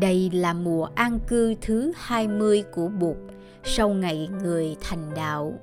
Đây 0.00 0.30
là 0.32 0.52
mùa 0.52 0.88
an 0.94 1.18
cư 1.28 1.54
thứ 1.60 1.92
20 1.96 2.64
của 2.72 2.88
Bụt 2.88 3.16
sau 3.64 3.88
ngày 3.88 4.28
người 4.42 4.76
thành 4.80 5.10
đạo. 5.16 5.58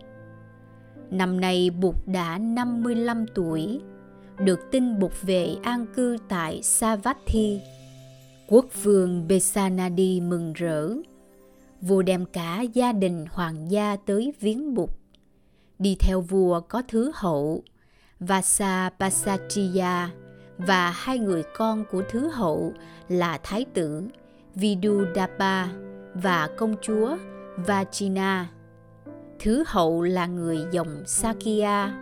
Năm 1.12 1.42
nay 1.42 1.70
Bụt 1.70 1.96
đã 2.06 2.38
55 2.38 3.26
tuổi, 3.36 3.82
được 4.40 4.60
tin 4.72 5.00
Bụt 5.00 5.12
về 5.22 5.56
an 5.64 5.86
cư 5.96 6.18
tại 6.30 6.64
Savatthi. 6.64 7.62
Quốc 8.48 8.66
vương 8.84 9.28
Besanadi 9.28 10.22
mừng 10.22 10.54
rỡ 10.54 10.90
vua 11.82 12.02
đem 12.02 12.26
cả 12.26 12.62
gia 12.62 12.92
đình 12.92 13.26
hoàng 13.32 13.72
gia 13.72 13.96
tới 13.96 14.34
viếng 14.40 14.74
Bụt. 14.74 14.90
Đi 15.80 15.96
theo 16.00 16.22
vua 16.22 16.60
có 16.60 16.82
thứ 16.88 17.12
hậu 17.16 17.64
Vasapasachiya 18.20 20.10
và 20.58 20.90
hai 20.90 21.20
người 21.20 21.44
con 21.58 21.84
của 21.92 22.04
thứ 22.10 22.30
hậu 22.30 22.74
là 23.10 23.40
thái 23.44 23.66
tử 23.74 24.04
Vidudapa 24.56 25.68
và 26.14 26.50
công 26.58 26.76
chúa 26.82 27.18
Vachina. 27.58 28.50
Thứ 29.40 29.64
hậu 29.68 30.02
là 30.02 30.26
người 30.26 30.60
dòng 30.72 31.04
Sakya. 31.06 31.94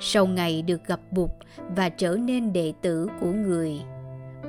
Sau 0.00 0.26
ngày 0.26 0.62
được 0.62 0.84
gặp 0.86 1.00
Bụt 1.10 1.30
và 1.76 1.88
trở 1.88 2.16
nên 2.16 2.52
đệ 2.52 2.72
tử 2.82 3.06
của 3.20 3.32
người, 3.32 3.80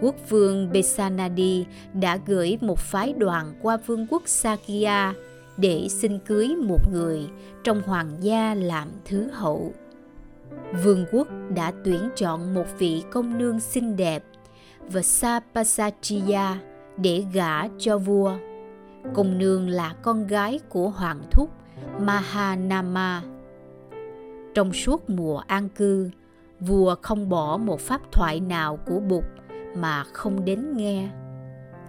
quốc 0.02 0.16
vương 0.30 0.72
Besanadi 0.72 1.66
đã 1.94 2.20
gửi 2.26 2.58
một 2.62 2.80
phái 2.80 3.14
đoàn 3.14 3.54
qua 3.62 3.78
vương 3.78 4.08
quốc 4.10 4.24
Sakya 4.26 5.14
để 5.60 5.88
xin 5.90 6.20
cưới 6.20 6.56
một 6.56 6.92
người 6.92 7.28
trong 7.64 7.82
hoàng 7.82 8.12
gia 8.20 8.54
làm 8.54 8.88
thứ 9.06 9.28
hậu. 9.32 9.74
Vương 10.84 11.06
quốc 11.12 11.28
đã 11.56 11.74
tuyển 11.84 12.10
chọn 12.16 12.54
một 12.54 12.66
vị 12.78 13.04
công 13.12 13.38
nương 13.38 13.60
xinh 13.60 13.96
đẹp 13.96 14.24
và 14.92 15.02
Sapasachiya 15.02 16.58
để 16.98 17.24
gả 17.34 17.68
cho 17.78 17.98
vua. 17.98 18.38
Công 19.14 19.38
nương 19.38 19.70
là 19.70 19.94
con 20.02 20.28
gái 20.28 20.60
của 20.70 20.90
hoàng 20.90 21.22
thúc 21.32 21.50
Mahanama. 22.00 23.24
Trong 24.54 24.74
suốt 24.74 25.10
mùa 25.10 25.38
an 25.38 25.70
cư, 25.70 26.10
vua 26.60 26.96
không 27.02 27.30
bỏ 27.30 27.58
một 27.58 27.80
pháp 27.80 28.02
thoại 28.12 28.40
nào 28.40 28.78
của 28.86 29.00
Bụt 29.00 29.24
mà 29.76 30.04
không 30.04 30.46
đến 30.46 30.78
nghe 30.78 31.10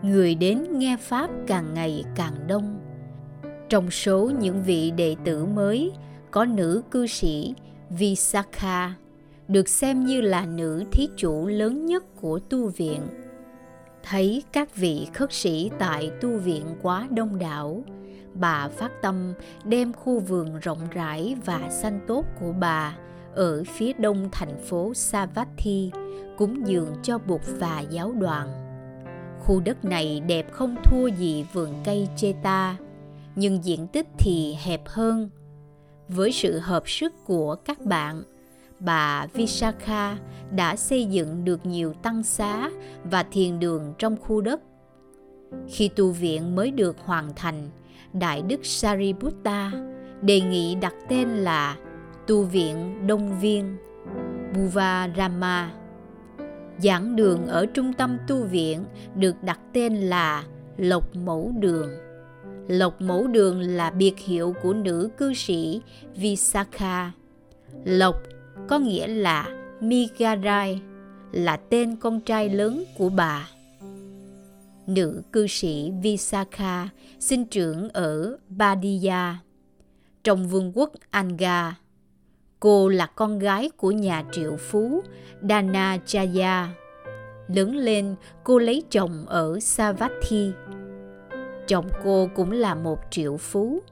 người 0.02 0.34
đến 0.34 0.78
nghe 0.78 0.96
pháp 1.00 1.30
càng 1.46 1.74
ngày 1.74 2.04
càng 2.16 2.34
đông 2.46 2.89
trong 3.70 3.90
số 3.90 4.30
những 4.40 4.62
vị 4.62 4.90
đệ 4.90 5.16
tử 5.24 5.44
mới 5.44 5.92
có 6.30 6.44
nữ 6.44 6.82
cư 6.90 7.06
sĩ 7.06 7.54
Visakha 7.90 8.94
được 9.48 9.68
xem 9.68 10.04
như 10.04 10.20
là 10.20 10.46
nữ 10.46 10.84
thí 10.92 11.08
chủ 11.16 11.46
lớn 11.46 11.86
nhất 11.86 12.04
của 12.20 12.38
tu 12.38 12.68
viện. 12.68 13.00
Thấy 14.02 14.42
các 14.52 14.76
vị 14.76 15.08
khất 15.14 15.32
sĩ 15.32 15.70
tại 15.78 16.10
tu 16.20 16.38
viện 16.38 16.64
quá 16.82 17.08
đông 17.10 17.38
đảo, 17.38 17.84
bà 18.34 18.68
phát 18.68 19.02
tâm 19.02 19.34
đem 19.64 19.92
khu 19.92 20.20
vườn 20.20 20.58
rộng 20.58 20.80
rãi 20.90 21.36
và 21.44 21.70
xanh 21.70 22.00
tốt 22.06 22.24
của 22.40 22.52
bà 22.60 22.96
ở 23.34 23.64
phía 23.64 23.92
đông 23.92 24.28
thành 24.32 24.58
phố 24.66 24.94
Savatthi 24.94 25.90
cúng 26.38 26.66
dường 26.66 26.94
cho 27.02 27.18
Bụt 27.18 27.40
và 27.58 27.80
giáo 27.90 28.12
đoàn. 28.12 28.48
Khu 29.40 29.60
đất 29.60 29.84
này 29.84 30.20
đẹp 30.20 30.52
không 30.52 30.76
thua 30.84 31.06
gì 31.06 31.46
vườn 31.52 31.74
cây 31.84 32.08
Cheta, 32.16 32.76
nhưng 33.36 33.64
diện 33.64 33.86
tích 33.86 34.06
thì 34.18 34.56
hẹp 34.64 34.82
hơn. 34.86 35.30
Với 36.08 36.32
sự 36.32 36.58
hợp 36.58 36.88
sức 36.88 37.12
của 37.24 37.54
các 37.54 37.80
bạn, 37.84 38.22
bà 38.80 39.26
Visakha 39.32 40.18
đã 40.50 40.76
xây 40.76 41.04
dựng 41.04 41.44
được 41.44 41.66
nhiều 41.66 41.92
tăng 41.92 42.22
xá 42.22 42.70
và 43.04 43.22
thiền 43.22 43.60
đường 43.60 43.94
trong 43.98 44.16
khu 44.16 44.40
đất. 44.40 44.60
Khi 45.68 45.88
tu 45.88 46.10
viện 46.10 46.56
mới 46.56 46.70
được 46.70 46.96
hoàn 47.04 47.34
thành, 47.36 47.70
Đại 48.12 48.42
Đức 48.42 48.60
Sariputta 48.62 49.72
đề 50.22 50.40
nghị 50.40 50.74
đặt 50.74 50.94
tên 51.08 51.28
là 51.28 51.76
Tu 52.26 52.42
viện 52.42 53.06
Đông 53.06 53.40
Viên 53.40 53.76
Buvarama. 54.54 55.72
Giảng 56.78 57.16
đường 57.16 57.46
ở 57.46 57.66
trung 57.66 57.92
tâm 57.92 58.18
tu 58.28 58.44
viện 58.44 58.84
được 59.14 59.42
đặt 59.42 59.60
tên 59.72 59.94
là 59.94 60.44
Lộc 60.76 61.16
Mẫu 61.16 61.52
Đường. 61.58 61.90
Lộc 62.70 63.00
Mẫu 63.00 63.26
Đường 63.26 63.60
là 63.60 63.90
biệt 63.90 64.18
hiệu 64.18 64.54
của 64.62 64.72
nữ 64.72 65.08
cư 65.16 65.34
sĩ 65.34 65.80
Visakha. 66.14 67.12
Lộc 67.84 68.16
có 68.68 68.78
nghĩa 68.78 69.06
là 69.06 69.48
Migarai, 69.80 70.80
là 71.32 71.56
tên 71.56 71.96
con 71.96 72.20
trai 72.20 72.48
lớn 72.48 72.84
của 72.98 73.08
bà. 73.08 73.48
Nữ 74.86 75.22
cư 75.32 75.46
sĩ 75.46 75.92
Visakha 76.02 76.88
sinh 77.20 77.44
trưởng 77.44 77.88
ở 77.88 78.36
Badia, 78.48 79.34
trong 80.24 80.48
vương 80.48 80.72
quốc 80.74 80.92
Anga. 81.10 81.76
Cô 82.60 82.88
là 82.88 83.06
con 83.06 83.38
gái 83.38 83.70
của 83.76 83.90
nhà 83.90 84.24
triệu 84.32 84.56
phú 84.56 85.02
Dana 85.48 85.98
Chaya. 86.06 86.74
Lớn 87.48 87.76
lên, 87.76 88.14
cô 88.44 88.58
lấy 88.58 88.82
chồng 88.90 89.26
ở 89.26 89.60
Savatthi. 89.60 90.52
Chồng 91.66 91.88
cô 92.04 92.28
cũng 92.34 92.52
là 92.52 92.74
một 92.74 92.98
triệu 93.10 93.36
phú. 93.36 93.82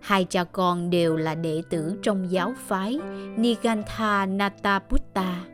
Hai 0.00 0.24
cha 0.24 0.44
con 0.44 0.90
đều 0.90 1.16
là 1.16 1.34
đệ 1.34 1.62
tử 1.70 1.98
trong 2.02 2.30
giáo 2.30 2.54
phái 2.66 3.00
Nigantha 3.36 4.26
Nataputta. 4.26 5.44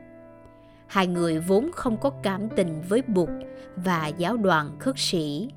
Hai 0.87 1.07
người 1.07 1.39
vốn 1.39 1.71
không 1.73 1.97
có 1.97 2.11
cảm 2.23 2.49
tình 2.49 2.83
với 2.89 3.03
Bụt 3.03 3.29
và 3.77 4.07
giáo 4.07 4.37
đoàn 4.37 4.71
khất 4.79 4.95
sĩ. 4.99 5.49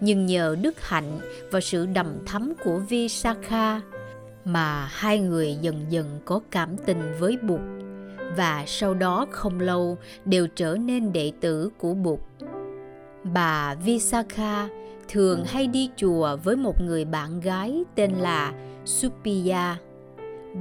Nhưng 0.00 0.26
nhờ 0.26 0.56
đức 0.62 0.80
hạnh 0.80 1.18
và 1.50 1.60
sự 1.60 1.86
đầm 1.86 2.24
thắm 2.26 2.52
của 2.64 2.78
Visakha 2.78 3.80
mà 4.44 4.88
hai 4.90 5.20
người 5.20 5.56
dần 5.60 5.86
dần 5.88 6.20
có 6.24 6.40
cảm 6.50 6.76
tình 6.76 7.14
với 7.18 7.36
Bụt 7.42 7.60
và 8.36 8.64
sau 8.66 8.94
đó 8.94 9.26
không 9.30 9.60
lâu 9.60 9.98
đều 10.24 10.46
trở 10.46 10.76
nên 10.76 11.12
đệ 11.12 11.32
tử 11.40 11.70
của 11.78 11.94
Bụt. 11.94 12.20
Bà 13.24 13.74
Visakha 13.74 14.68
thường 15.08 15.44
hay 15.44 15.66
đi 15.66 15.90
chùa 15.96 16.36
với 16.44 16.56
một 16.56 16.80
người 16.80 17.04
bạn 17.04 17.40
gái 17.40 17.84
tên 17.94 18.12
là 18.12 18.52
Supiya. 18.84 19.76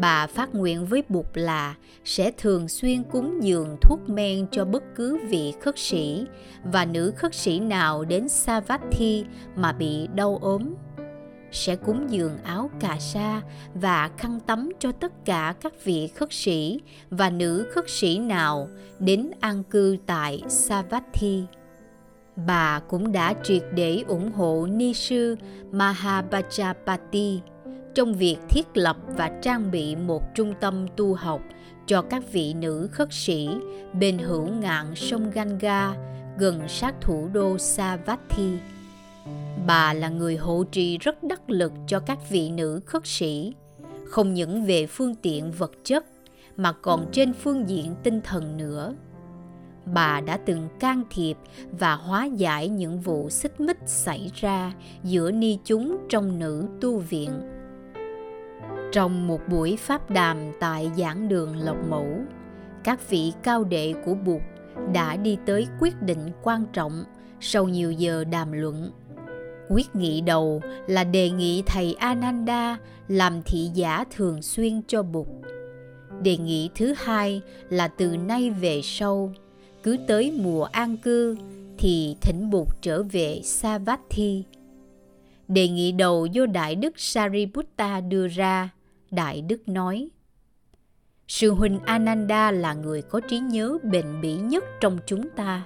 Bà 0.01 0.27
phát 0.27 0.55
nguyện 0.55 0.85
với 0.85 1.03
Bụt 1.09 1.25
là 1.33 1.75
sẽ 2.05 2.31
thường 2.38 2.67
xuyên 2.67 3.03
cúng 3.03 3.43
dường 3.43 3.77
thuốc 3.81 4.09
men 4.09 4.47
cho 4.51 4.65
bất 4.65 4.83
cứ 4.95 5.19
vị 5.29 5.53
khất 5.62 5.79
sĩ 5.79 6.25
và 6.63 6.85
nữ 6.85 7.13
khất 7.17 7.35
sĩ 7.35 7.59
nào 7.59 8.05
đến 8.05 8.29
Savatthi 8.29 9.25
mà 9.55 9.71
bị 9.71 10.07
đau 10.15 10.39
ốm 10.41 10.73
sẽ 11.53 11.75
cúng 11.75 12.07
dường 12.09 12.38
áo 12.43 12.69
cà 12.79 12.97
sa 13.00 13.41
và 13.73 14.09
khăn 14.17 14.39
tắm 14.39 14.69
cho 14.79 14.91
tất 14.91 15.25
cả 15.25 15.53
các 15.62 15.73
vị 15.83 16.07
khất 16.07 16.33
sĩ 16.33 16.79
và 17.09 17.29
nữ 17.29 17.67
khất 17.71 17.89
sĩ 17.89 18.19
nào 18.19 18.69
đến 19.00 19.31
an 19.39 19.63
cư 19.63 19.97
tại 20.05 20.41
Savatthi. 20.47 21.43
Bà 22.35 22.79
cũng 22.79 23.11
đã 23.11 23.33
triệt 23.43 23.63
để 23.75 24.03
ủng 24.07 24.31
hộ 24.31 24.67
ni 24.71 24.93
sư 24.93 25.35
Mahabhajapati 25.71 27.39
trong 27.95 28.13
việc 28.13 28.37
thiết 28.49 28.67
lập 28.73 28.97
và 29.07 29.31
trang 29.41 29.71
bị 29.71 29.95
một 29.95 30.23
trung 30.35 30.53
tâm 30.59 30.87
tu 30.95 31.13
học 31.13 31.41
cho 31.85 32.01
các 32.01 32.23
vị 32.31 32.53
nữ 32.53 32.89
khất 32.91 33.07
sĩ 33.11 33.49
bên 33.93 34.17
hữu 34.17 34.47
ngạn 34.47 34.95
sông 34.95 35.31
Ganga 35.31 35.95
gần 36.37 36.67
sát 36.67 36.95
thủ 37.01 37.29
đô 37.33 37.57
Savatthi. 37.57 38.57
Bà 39.67 39.93
là 39.93 40.10
người 40.10 40.38
hộ 40.38 40.63
trì 40.63 40.97
rất 40.97 41.23
đắc 41.23 41.49
lực 41.49 41.71
cho 41.88 41.99
các 41.99 42.29
vị 42.29 42.49
nữ 42.49 42.81
khất 42.86 43.08
sĩ, 43.08 43.53
không 44.05 44.34
những 44.34 44.65
về 44.65 44.88
phương 44.88 45.15
tiện 45.15 45.51
vật 45.51 45.71
chất 45.84 46.05
mà 46.58 46.71
còn 46.71 47.05
trên 47.12 47.34
phương 47.34 47.69
diện 47.69 47.95
tinh 48.03 48.21
thần 48.21 48.58
nữa. 48.58 48.93
Bà 49.86 50.22
đã 50.22 50.38
từng 50.38 50.69
can 50.80 51.04
thiệp 51.10 51.38
và 51.72 51.96
hóa 51.96 52.26
giải 52.26 52.69
những 52.69 53.00
vụ 53.00 53.30
xích 53.30 53.60
mích 53.60 53.78
xảy 53.86 54.32
ra 54.36 54.74
giữa 55.04 55.32
ni 55.32 55.58
chúng 55.63 55.98
trong 56.10 56.39
nữ 56.39 56.67
tu 56.82 56.98
viện. 56.98 57.30
Trong 58.91 59.28
một 59.28 59.41
buổi 59.48 59.78
pháp 59.78 60.10
đàm 60.10 60.38
tại 60.60 60.91
giảng 60.98 61.30
đường 61.30 61.58
Lộc 61.58 61.78
Mẫu, 61.89 62.08
các 62.84 63.10
vị 63.10 63.34
cao 63.43 63.63
đệ 63.63 63.93
của 64.06 64.13
Bụt 64.13 64.41
đã 64.93 65.15
đi 65.15 65.38
tới 65.46 65.67
quyết 65.80 66.02
định 66.02 66.30
quan 66.43 66.65
trọng 66.74 67.04
sau 67.39 67.67
nhiều 67.67 67.91
giờ 67.91 68.24
đàm 68.24 68.52
luận 68.52 68.91
Quyết 69.69 69.96
nghị 69.96 70.22
đầu 70.22 70.62
là 70.88 71.04
đề 71.04 71.30
nghị 71.30 71.63
thầy 71.65 71.93
Ananda 71.93 72.78
làm 73.08 73.41
thị 73.46 73.69
giả 73.74 74.04
thường 74.15 74.41
xuyên 74.41 74.82
cho 74.88 75.04
Bụt. 75.04 75.28
Đề 76.22 76.38
nghị 76.38 76.69
thứ 76.76 76.93
hai 76.98 77.41
là 77.69 77.88
từ 77.88 78.17
nay 78.17 78.50
về 78.50 78.82
sau, 78.84 79.34
cứ 79.84 79.98
tới 80.08 80.32
mùa 80.32 80.63
an 80.63 80.98
cư 80.98 81.38
thì 81.78 82.15
thỉnh 82.22 82.50
Bụt 82.50 82.67
trở 82.82 83.04
về 83.04 83.41
Savatthi. 83.43 84.43
Đề 85.48 85.67
nghị 85.67 85.91
đầu 85.91 86.26
do 86.26 86.46
Đại 86.46 86.76
Đức 86.76 87.00
Sariputta 87.00 88.02
đưa 88.02 88.28
ra, 88.28 88.69
Đại 89.12 89.41
Đức 89.41 89.69
nói 89.69 90.10
Sư 91.28 91.52
huynh 91.52 91.80
Ananda 91.86 92.52
là 92.52 92.74
người 92.74 93.02
có 93.02 93.19
trí 93.19 93.39
nhớ 93.39 93.78
bền 93.84 94.06
bỉ 94.22 94.36
nhất 94.36 94.63
trong 94.82 94.98
chúng 95.06 95.30
ta. 95.36 95.63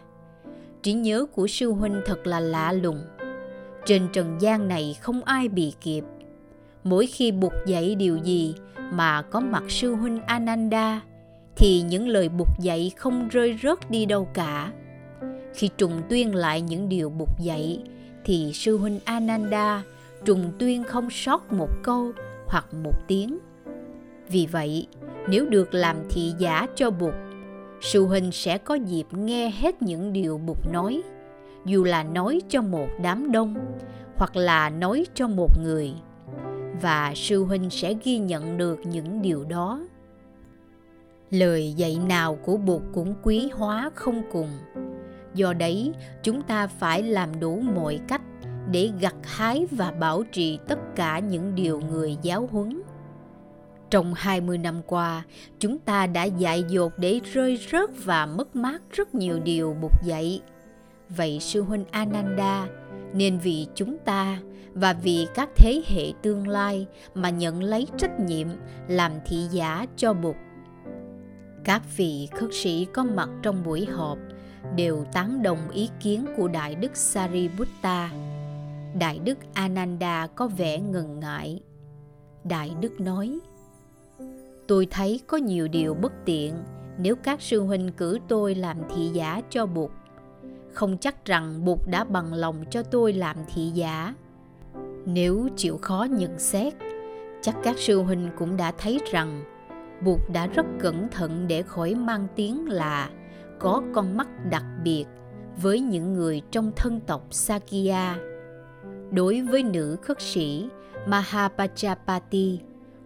Trí 0.83 0.93
nhớ 0.93 1.25
của 1.33 1.47
sư 1.47 1.71
huynh 1.71 2.01
thật 2.05 2.27
là 2.27 2.39
lạ 2.39 2.71
lùng 2.71 3.01
trên 3.87 4.07
trần 4.13 4.37
gian 4.41 4.67
này 4.67 4.95
không 5.01 5.23
ai 5.23 5.47
bị 5.47 5.73
kịp. 5.81 6.03
Mỗi 6.83 7.07
khi 7.07 7.31
buộc 7.31 7.53
dạy 7.67 7.95
điều 7.95 8.17
gì 8.17 8.55
mà 8.91 9.21
có 9.21 9.39
mặt 9.39 9.63
sư 9.67 9.95
huynh 9.95 10.21
Ananda, 10.21 11.01
thì 11.57 11.81
những 11.81 12.07
lời 12.07 12.29
buộc 12.29 12.47
dạy 12.59 12.91
không 12.97 13.27
rơi 13.27 13.59
rớt 13.63 13.91
đi 13.91 14.05
đâu 14.05 14.27
cả. 14.33 14.71
Khi 15.53 15.69
trùng 15.77 16.01
tuyên 16.09 16.35
lại 16.35 16.61
những 16.61 16.89
điều 16.89 17.09
buộc 17.09 17.29
dạy, 17.39 17.83
thì 18.25 18.51
sư 18.53 18.77
huynh 18.77 18.99
Ananda 19.05 19.83
trùng 20.25 20.51
tuyên 20.59 20.83
không 20.83 21.09
sót 21.09 21.53
một 21.53 21.69
câu 21.83 22.11
hoặc 22.47 22.73
một 22.83 23.07
tiếng. 23.07 23.37
Vì 24.29 24.45
vậy, 24.45 24.87
nếu 25.29 25.45
được 25.45 25.73
làm 25.73 25.97
thị 26.09 26.33
giả 26.37 26.67
cho 26.75 26.91
bục 26.91 27.13
sư 27.81 28.05
huynh 28.05 28.31
sẽ 28.31 28.57
có 28.57 28.75
dịp 28.75 29.05
nghe 29.11 29.49
hết 29.49 29.81
những 29.81 30.13
điều 30.13 30.37
bục 30.37 30.71
nói 30.71 31.01
dù 31.65 31.83
là 31.83 32.03
nói 32.03 32.41
cho 32.49 32.61
một 32.61 32.87
đám 33.01 33.31
đông 33.31 33.55
hoặc 34.15 34.35
là 34.35 34.69
nói 34.69 35.05
cho 35.13 35.27
một 35.27 35.59
người 35.63 35.93
và 36.81 37.13
sư 37.15 37.43
huynh 37.43 37.69
sẽ 37.69 37.93
ghi 38.03 38.17
nhận 38.17 38.57
được 38.57 38.79
những 38.85 39.21
điều 39.21 39.43
đó 39.43 39.87
lời 41.29 41.73
dạy 41.73 41.97
nào 42.07 42.35
của 42.35 42.57
bụt 42.57 42.81
cũng 42.93 43.15
quý 43.23 43.49
hóa 43.53 43.91
không 43.95 44.21
cùng 44.31 44.49
do 45.33 45.53
đấy 45.53 45.93
chúng 46.23 46.41
ta 46.41 46.67
phải 46.67 47.03
làm 47.03 47.39
đủ 47.39 47.59
mọi 47.75 47.99
cách 48.07 48.21
để 48.71 48.91
gặt 48.99 49.15
hái 49.23 49.65
và 49.71 49.91
bảo 49.91 50.23
trì 50.23 50.59
tất 50.67 50.79
cả 50.95 51.19
những 51.19 51.55
điều 51.55 51.79
người 51.79 52.17
giáo 52.21 52.49
huấn. 52.51 52.81
Trong 53.89 54.13
20 54.13 54.57
năm 54.57 54.81
qua, 54.87 55.23
chúng 55.59 55.79
ta 55.79 56.07
đã 56.07 56.23
dạy 56.23 56.63
dột 56.69 56.93
để 56.97 57.19
rơi 57.33 57.59
rớt 57.71 57.89
và 58.05 58.25
mất 58.25 58.55
mát 58.55 58.81
rất 58.91 59.15
nhiều 59.15 59.39
điều 59.39 59.75
bụt 59.81 59.91
dạy 60.03 60.41
vậy 61.09 61.39
sư 61.39 61.61
huynh 61.61 61.85
Ananda 61.91 62.67
nên 63.13 63.37
vì 63.37 63.67
chúng 63.75 63.97
ta 63.97 64.39
và 64.73 64.93
vì 64.93 65.27
các 65.35 65.49
thế 65.55 65.81
hệ 65.87 66.11
tương 66.21 66.47
lai 66.47 66.87
mà 67.13 67.29
nhận 67.29 67.63
lấy 67.63 67.87
trách 67.97 68.19
nhiệm 68.19 68.47
làm 68.87 69.11
thị 69.25 69.37
giả 69.51 69.85
cho 69.97 70.13
Bụt. 70.13 70.35
Các 71.67 71.81
vị 71.97 72.27
khất 72.31 72.49
sĩ 72.53 72.87
có 72.93 73.03
mặt 73.03 73.29
trong 73.41 73.63
buổi 73.63 73.85
họp 73.85 74.17
đều 74.75 75.05
tán 75.13 75.43
đồng 75.43 75.69
ý 75.69 75.89
kiến 75.99 76.25
của 76.37 76.47
Đại 76.47 76.75
Đức 76.75 76.95
Sariputta. 76.95 78.09
Đại 78.99 79.19
Đức 79.19 79.37
Ananda 79.53 80.27
có 80.27 80.47
vẻ 80.47 80.79
ngần 80.79 81.19
ngại. 81.19 81.61
Đại 82.43 82.71
Đức 82.81 82.99
nói, 82.99 83.39
Tôi 84.67 84.87
thấy 84.91 85.19
có 85.27 85.37
nhiều 85.37 85.67
điều 85.67 85.93
bất 85.93 86.13
tiện 86.25 86.53
nếu 86.97 87.15
các 87.15 87.41
sư 87.41 87.61
huynh 87.61 87.91
cử 87.97 88.19
tôi 88.27 88.55
làm 88.55 88.77
thị 88.95 89.09
giả 89.13 89.41
cho 89.49 89.65
Bụt 89.65 89.91
không 90.73 90.97
chắc 90.97 91.25
rằng 91.25 91.65
Bụt 91.65 91.79
đã 91.91 92.03
bằng 92.03 92.33
lòng 92.33 92.63
cho 92.69 92.83
tôi 92.83 93.13
làm 93.13 93.37
thị 93.55 93.71
giả. 93.73 94.13
Nếu 95.05 95.47
chịu 95.55 95.77
khó 95.77 96.07
nhận 96.09 96.39
xét, 96.39 96.73
chắc 97.41 97.55
các 97.63 97.77
sư 97.79 98.01
huynh 98.01 98.29
cũng 98.37 98.57
đã 98.57 98.71
thấy 98.77 98.99
rằng 99.11 99.56
Bụt 100.03 100.19
đã 100.33 100.47
rất 100.47 100.65
cẩn 100.79 101.07
thận 101.11 101.45
để 101.47 101.61
khỏi 101.61 101.95
mang 101.95 102.27
tiếng 102.35 102.67
là 102.67 103.09
có 103.59 103.83
con 103.93 104.17
mắt 104.17 104.27
đặc 104.49 104.63
biệt 104.83 105.05
với 105.61 105.79
những 105.79 106.13
người 106.13 106.41
trong 106.51 106.71
thân 106.75 106.99
tộc 106.99 107.27
Sakya. 107.31 108.17
Đối 109.11 109.41
với 109.41 109.63
nữ 109.63 109.97
khất 110.01 110.21
sĩ 110.21 110.67
Mahapajapati, 111.07 112.57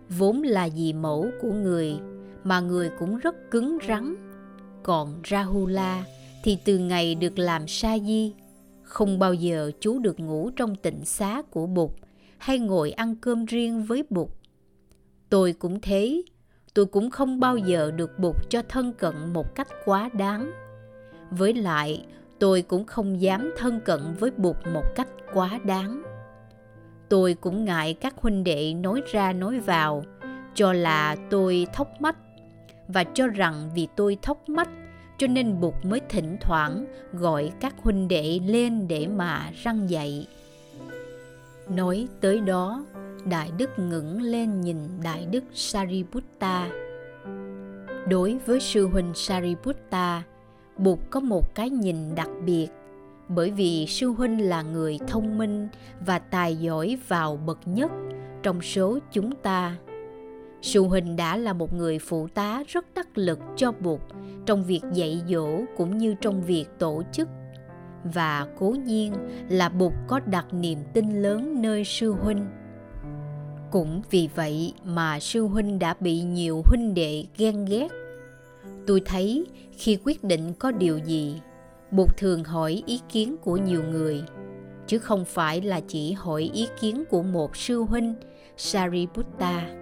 vốn 0.09 0.41
là 0.41 0.69
dì 0.69 0.93
mẫu 0.93 1.27
của 1.41 1.51
người 1.51 1.99
mà 2.43 2.59
người 2.59 2.91
cũng 2.99 3.17
rất 3.17 3.51
cứng 3.51 3.77
rắn. 3.87 4.15
Còn 4.83 5.21
Rahula 5.29 6.05
thì 6.43 6.57
từ 6.65 6.77
ngày 6.77 7.15
được 7.15 7.39
làm 7.39 7.67
sa 7.67 7.97
di 7.99 8.33
không 8.83 9.19
bao 9.19 9.33
giờ 9.33 9.71
chú 9.79 9.99
được 9.99 10.19
ngủ 10.19 10.49
trong 10.55 10.75
tịnh 10.75 11.05
xá 11.05 11.41
của 11.41 11.67
bụt 11.67 11.91
hay 12.37 12.59
ngồi 12.59 12.91
ăn 12.91 13.15
cơm 13.15 13.45
riêng 13.45 13.83
với 13.83 14.03
Bụt. 14.09 14.27
Tôi 15.29 15.53
cũng 15.53 15.81
thế, 15.81 16.21
tôi 16.73 16.85
cũng 16.85 17.09
không 17.09 17.39
bao 17.39 17.57
giờ 17.57 17.91
được 17.91 18.19
buộc 18.19 18.35
cho 18.49 18.61
thân 18.69 18.93
cận 18.93 19.33
một 19.33 19.55
cách 19.55 19.67
quá 19.85 20.09
đáng. 20.13 20.51
Với 21.31 21.53
lại, 21.53 22.05
tôi 22.39 22.61
cũng 22.61 22.85
không 22.85 23.21
dám 23.21 23.53
thân 23.57 23.79
cận 23.79 23.99
với 24.19 24.31
buộc 24.31 24.57
một 24.73 24.85
cách 24.95 25.07
quá 25.33 25.59
đáng. 25.63 26.03
Tôi 27.09 27.33
cũng 27.33 27.65
ngại 27.65 27.93
các 27.93 28.13
huynh 28.17 28.43
đệ 28.43 28.73
nói 28.73 29.01
ra 29.11 29.33
nói 29.33 29.59
vào, 29.59 30.03
cho 30.55 30.73
là 30.73 31.15
tôi 31.29 31.67
thốc 31.73 32.01
mách 32.01 32.17
và 32.87 33.03
cho 33.03 33.27
rằng 33.27 33.69
vì 33.75 33.87
tôi 33.95 34.17
thốc 34.21 34.49
mách 34.49 34.69
cho 35.17 35.27
nên 35.27 35.59
buộc 35.59 35.85
mới 35.85 36.01
thỉnh 36.09 36.37
thoảng 36.41 36.85
gọi 37.13 37.51
các 37.59 37.75
huynh 37.77 38.07
đệ 38.07 38.39
lên 38.45 38.87
để 38.87 39.07
mà 39.07 39.51
răng 39.63 39.89
dạy. 39.89 40.27
Nói 41.69 42.07
tới 42.21 42.39
đó, 42.39 42.85
Đại 43.25 43.51
Đức 43.57 43.69
ngẩng 43.77 44.21
lên 44.21 44.61
nhìn 44.61 44.77
Đại 45.03 45.25
Đức 45.25 45.43
Sariputta. 45.53 46.69
Đối 48.07 48.37
với 48.45 48.59
sư 48.59 48.87
huynh 48.87 49.11
Sariputta, 49.15 50.23
Bụt 50.77 50.99
có 51.09 51.19
một 51.19 51.55
cái 51.55 51.69
nhìn 51.69 52.15
đặc 52.15 52.29
biệt 52.45 52.67
bởi 53.27 53.51
vì 53.51 53.85
sư 53.87 54.07
huynh 54.07 54.49
là 54.49 54.61
người 54.61 54.99
thông 55.07 55.37
minh 55.37 55.67
và 56.05 56.19
tài 56.19 56.55
giỏi 56.55 56.97
vào 57.07 57.37
bậc 57.45 57.59
nhất 57.65 57.91
trong 58.43 58.61
số 58.61 58.99
chúng 59.11 59.31
ta 59.35 59.75
Sư 60.61 60.81
huynh 60.81 61.15
đã 61.15 61.37
là 61.37 61.53
một 61.53 61.73
người 61.73 61.99
phụ 61.99 62.27
tá 62.27 62.63
rất 62.67 62.85
đắc 62.95 63.17
lực 63.17 63.39
cho 63.55 63.71
Bụt 63.71 63.99
trong 64.45 64.63
việc 64.63 64.81
dạy 64.93 65.21
dỗ 65.27 65.61
cũng 65.77 65.97
như 65.97 66.15
trong 66.21 66.41
việc 66.41 66.65
tổ 66.79 67.03
chức. 67.11 67.27
Và 68.03 68.47
cố 68.59 68.75
nhiên 68.85 69.13
là 69.49 69.69
Bụt 69.69 69.93
có 70.07 70.19
đặt 70.19 70.45
niềm 70.53 70.77
tin 70.93 71.21
lớn 71.21 71.61
nơi 71.61 71.83
sư 71.83 72.11
huynh. 72.11 72.47
Cũng 73.71 74.01
vì 74.09 74.29
vậy 74.35 74.73
mà 74.85 75.19
sư 75.19 75.43
huynh 75.43 75.79
đã 75.79 75.95
bị 75.99 76.21
nhiều 76.21 76.63
huynh 76.65 76.93
đệ 76.93 77.25
ghen 77.37 77.65
ghét. 77.65 77.87
Tôi 78.87 79.01
thấy 79.05 79.45
khi 79.77 79.97
quyết 80.05 80.23
định 80.23 80.53
có 80.53 80.71
điều 80.71 80.97
gì, 80.97 81.41
Bụt 81.91 82.17
thường 82.17 82.43
hỏi 82.43 82.83
ý 82.85 82.99
kiến 83.09 83.35
của 83.41 83.57
nhiều 83.57 83.83
người, 83.83 84.23
chứ 84.87 84.99
không 84.99 85.25
phải 85.25 85.61
là 85.61 85.79
chỉ 85.87 86.11
hỏi 86.13 86.49
ý 86.53 86.67
kiến 86.81 87.03
của 87.09 87.23
một 87.23 87.57
sư 87.57 87.79
huynh 87.79 88.15
Sariputta 88.57 89.81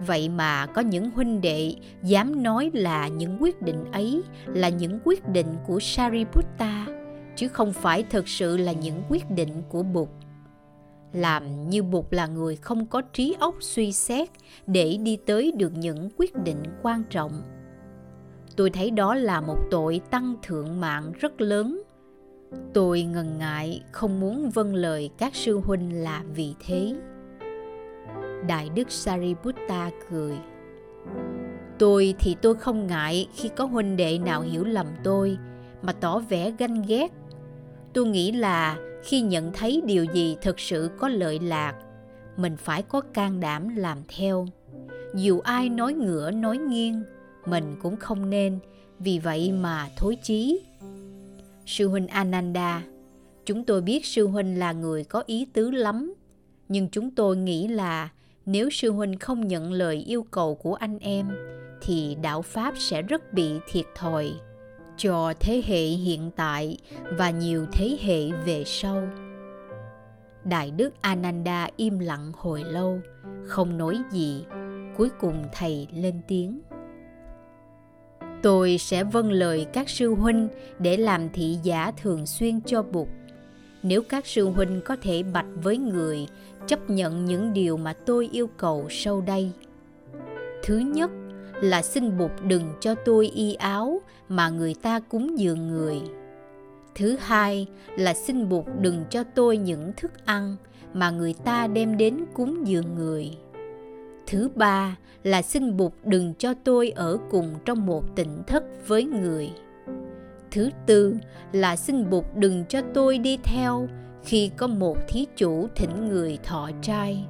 vậy 0.00 0.28
mà 0.28 0.66
có 0.66 0.82
những 0.82 1.10
huynh 1.10 1.40
đệ 1.40 1.74
dám 2.02 2.42
nói 2.42 2.70
là 2.74 3.08
những 3.08 3.36
quyết 3.40 3.62
định 3.62 3.84
ấy 3.92 4.22
là 4.46 4.68
những 4.68 4.98
quyết 5.04 5.28
định 5.28 5.56
của 5.66 5.80
sariputta 5.80 6.86
chứ 7.36 7.48
không 7.48 7.72
phải 7.72 8.02
thực 8.02 8.28
sự 8.28 8.56
là 8.56 8.72
những 8.72 9.02
quyết 9.08 9.30
định 9.30 9.62
của 9.68 9.82
bụt 9.82 10.08
làm 11.16 11.70
như 11.70 11.82
bụt 11.82 12.04
là 12.10 12.26
người 12.26 12.56
không 12.56 12.86
có 12.86 13.00
trí 13.00 13.36
óc 13.40 13.54
suy 13.60 13.92
xét 13.92 14.28
để 14.66 14.96
đi 15.02 15.18
tới 15.26 15.52
được 15.56 15.72
những 15.76 16.08
quyết 16.16 16.34
định 16.44 16.62
quan 16.82 17.02
trọng 17.10 17.42
tôi 18.56 18.70
thấy 18.70 18.90
đó 18.90 19.14
là 19.14 19.40
một 19.40 19.58
tội 19.70 20.00
tăng 20.10 20.34
thượng 20.42 20.80
mạng 20.80 21.12
rất 21.20 21.40
lớn 21.40 21.82
tôi 22.74 23.02
ngần 23.02 23.38
ngại 23.38 23.82
không 23.92 24.20
muốn 24.20 24.50
vâng 24.50 24.74
lời 24.74 25.10
các 25.18 25.34
sư 25.34 25.60
huynh 25.64 26.02
là 26.02 26.24
vì 26.34 26.54
thế 26.66 26.94
Đại 28.46 28.70
Đức 28.74 28.90
Sariputta 28.90 29.90
cười. 30.10 30.34
Tôi 31.78 32.14
thì 32.18 32.36
tôi 32.42 32.54
không 32.54 32.86
ngại 32.86 33.28
khi 33.34 33.48
có 33.56 33.64
huynh 33.64 33.96
đệ 33.96 34.18
nào 34.18 34.40
hiểu 34.42 34.64
lầm 34.64 34.86
tôi, 35.04 35.38
mà 35.82 35.92
tỏ 35.92 36.18
vẻ 36.18 36.52
ganh 36.58 36.82
ghét. 36.88 37.12
Tôi 37.92 38.06
nghĩ 38.06 38.32
là 38.32 38.76
khi 39.06 39.20
nhận 39.20 39.52
thấy 39.52 39.82
điều 39.86 40.04
gì 40.04 40.36
thực 40.42 40.60
sự 40.60 40.90
có 40.98 41.08
lợi 41.08 41.38
lạc, 41.38 41.74
mình 42.36 42.56
phải 42.56 42.82
có 42.82 43.00
can 43.00 43.40
đảm 43.40 43.76
làm 43.76 43.98
theo. 44.08 44.46
Dù 45.14 45.40
ai 45.40 45.68
nói 45.68 45.92
ngửa 45.94 46.30
nói 46.30 46.58
nghiêng, 46.58 47.02
mình 47.46 47.76
cũng 47.82 47.96
không 47.96 48.30
nên, 48.30 48.58
vì 48.98 49.18
vậy 49.18 49.52
mà 49.52 49.88
thối 49.96 50.16
chí. 50.22 50.60
Sư 51.66 51.88
huynh 51.88 52.06
Ananda, 52.06 52.82
chúng 53.44 53.64
tôi 53.64 53.82
biết 53.82 54.06
sư 54.06 54.26
huynh 54.26 54.58
là 54.58 54.72
người 54.72 55.04
có 55.04 55.22
ý 55.26 55.46
tứ 55.52 55.70
lắm, 55.70 56.14
nhưng 56.68 56.88
chúng 56.88 57.10
tôi 57.10 57.36
nghĩ 57.36 57.68
là 57.68 58.08
nếu 58.46 58.70
sư 58.70 58.90
huynh 58.90 59.18
không 59.18 59.48
nhận 59.48 59.72
lời 59.72 59.96
yêu 59.96 60.22
cầu 60.22 60.54
của 60.54 60.74
anh 60.74 60.98
em 60.98 61.26
thì 61.82 62.16
đạo 62.22 62.42
pháp 62.42 62.74
sẽ 62.78 63.02
rất 63.02 63.32
bị 63.32 63.50
thiệt 63.70 63.86
thòi 63.94 64.32
cho 64.96 65.32
thế 65.40 65.62
hệ 65.66 65.82
hiện 65.82 66.30
tại 66.36 66.78
và 67.18 67.30
nhiều 67.30 67.66
thế 67.72 67.96
hệ 68.00 68.32
về 68.46 68.62
sau. 68.66 69.02
Đại 70.44 70.70
đức 70.70 70.90
ananda 71.00 71.68
im 71.76 71.98
lặng 71.98 72.32
hồi 72.36 72.64
lâu, 72.64 73.00
không 73.46 73.78
nói 73.78 73.98
gì. 74.10 74.44
Cuối 74.96 75.08
cùng 75.20 75.44
thầy 75.52 75.88
lên 75.92 76.20
tiếng. 76.28 76.60
Tôi 78.42 78.78
sẽ 78.78 79.04
vâng 79.04 79.30
lời 79.30 79.66
các 79.72 79.88
sư 79.88 80.14
huynh 80.14 80.48
để 80.78 80.96
làm 80.96 81.28
thị 81.32 81.58
giả 81.62 81.92
thường 82.02 82.26
xuyên 82.26 82.60
cho 82.60 82.82
bụt. 82.82 83.08
Nếu 83.82 84.02
các 84.08 84.26
sư 84.26 84.50
huynh 84.50 84.80
có 84.84 84.96
thể 85.02 85.22
bạch 85.22 85.46
với 85.62 85.78
người, 85.78 86.26
chấp 86.66 86.90
nhận 86.90 87.24
những 87.24 87.52
điều 87.52 87.76
mà 87.76 87.92
tôi 87.92 88.28
yêu 88.32 88.46
cầu 88.56 88.86
sau 88.90 89.20
đây. 89.20 89.50
Thứ 90.62 90.78
nhất 90.78 91.10
là 91.62 91.82
xin 91.82 92.18
bụt 92.18 92.30
đừng 92.46 92.72
cho 92.80 92.94
tôi 92.94 93.26
y 93.26 93.54
áo 93.54 94.00
mà 94.28 94.48
người 94.48 94.74
ta 94.74 95.00
cúng 95.00 95.38
dường 95.38 95.68
người. 95.68 96.00
Thứ 96.94 97.16
hai 97.20 97.66
là 97.96 98.14
xin 98.14 98.48
bụt 98.48 98.64
đừng 98.80 99.04
cho 99.10 99.24
tôi 99.34 99.56
những 99.56 99.92
thức 99.96 100.12
ăn 100.24 100.56
mà 100.92 101.10
người 101.10 101.34
ta 101.44 101.66
đem 101.66 101.96
đến 101.96 102.24
cúng 102.34 102.66
dường 102.66 102.94
người. 102.94 103.36
Thứ 104.26 104.48
ba 104.54 104.96
là 105.22 105.42
xin 105.42 105.76
bụt 105.76 105.92
đừng 106.04 106.34
cho 106.38 106.54
tôi 106.64 106.90
ở 106.90 107.18
cùng 107.30 107.54
trong 107.64 107.86
một 107.86 108.16
tỉnh 108.16 108.42
thất 108.46 108.64
với 108.86 109.04
người. 109.04 109.50
Thứ 110.50 110.70
tư 110.86 111.16
là 111.52 111.76
xin 111.76 112.10
bụt 112.10 112.24
đừng 112.34 112.64
cho 112.68 112.80
tôi 112.94 113.18
đi 113.18 113.38
theo 113.44 113.88
khi 114.24 114.50
có 114.56 114.66
một 114.66 114.98
thí 115.08 115.26
chủ 115.36 115.68
thỉnh 115.74 116.08
người 116.08 116.38
thọ 116.44 116.70
trai. 116.82 117.24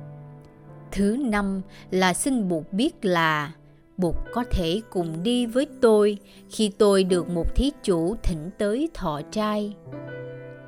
Thứ 0.93 1.17
năm 1.21 1.62
là 1.91 2.15
xin 2.15 2.49
bụt 2.49 2.65
biết 2.73 3.05
là 3.05 3.53
bụt 3.97 4.15
có 4.33 4.45
thể 4.51 4.81
cùng 4.91 5.23
đi 5.23 5.47
với 5.47 5.67
tôi 5.81 6.19
khi 6.51 6.71
tôi 6.79 7.05
được 7.05 7.29
một 7.29 7.55
thí 7.55 7.73
chủ 7.83 8.17
thỉnh 8.23 8.51
tới 8.59 8.89
thọ 8.95 9.21
trai. 9.31 9.77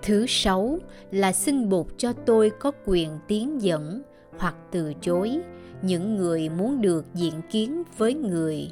Thứ 0.02 0.26
sáu 0.28 0.78
là 1.10 1.32
xin 1.32 1.68
bụt 1.68 1.86
cho 1.96 2.12
tôi 2.12 2.50
có 2.60 2.72
quyền 2.86 3.10
tiến 3.28 3.62
dẫn 3.62 4.02
hoặc 4.38 4.54
từ 4.70 4.92
chối 5.00 5.38
những 5.82 6.16
người 6.16 6.48
muốn 6.48 6.80
được 6.80 7.04
diện 7.14 7.34
kiến 7.50 7.82
với 7.98 8.14
người. 8.14 8.68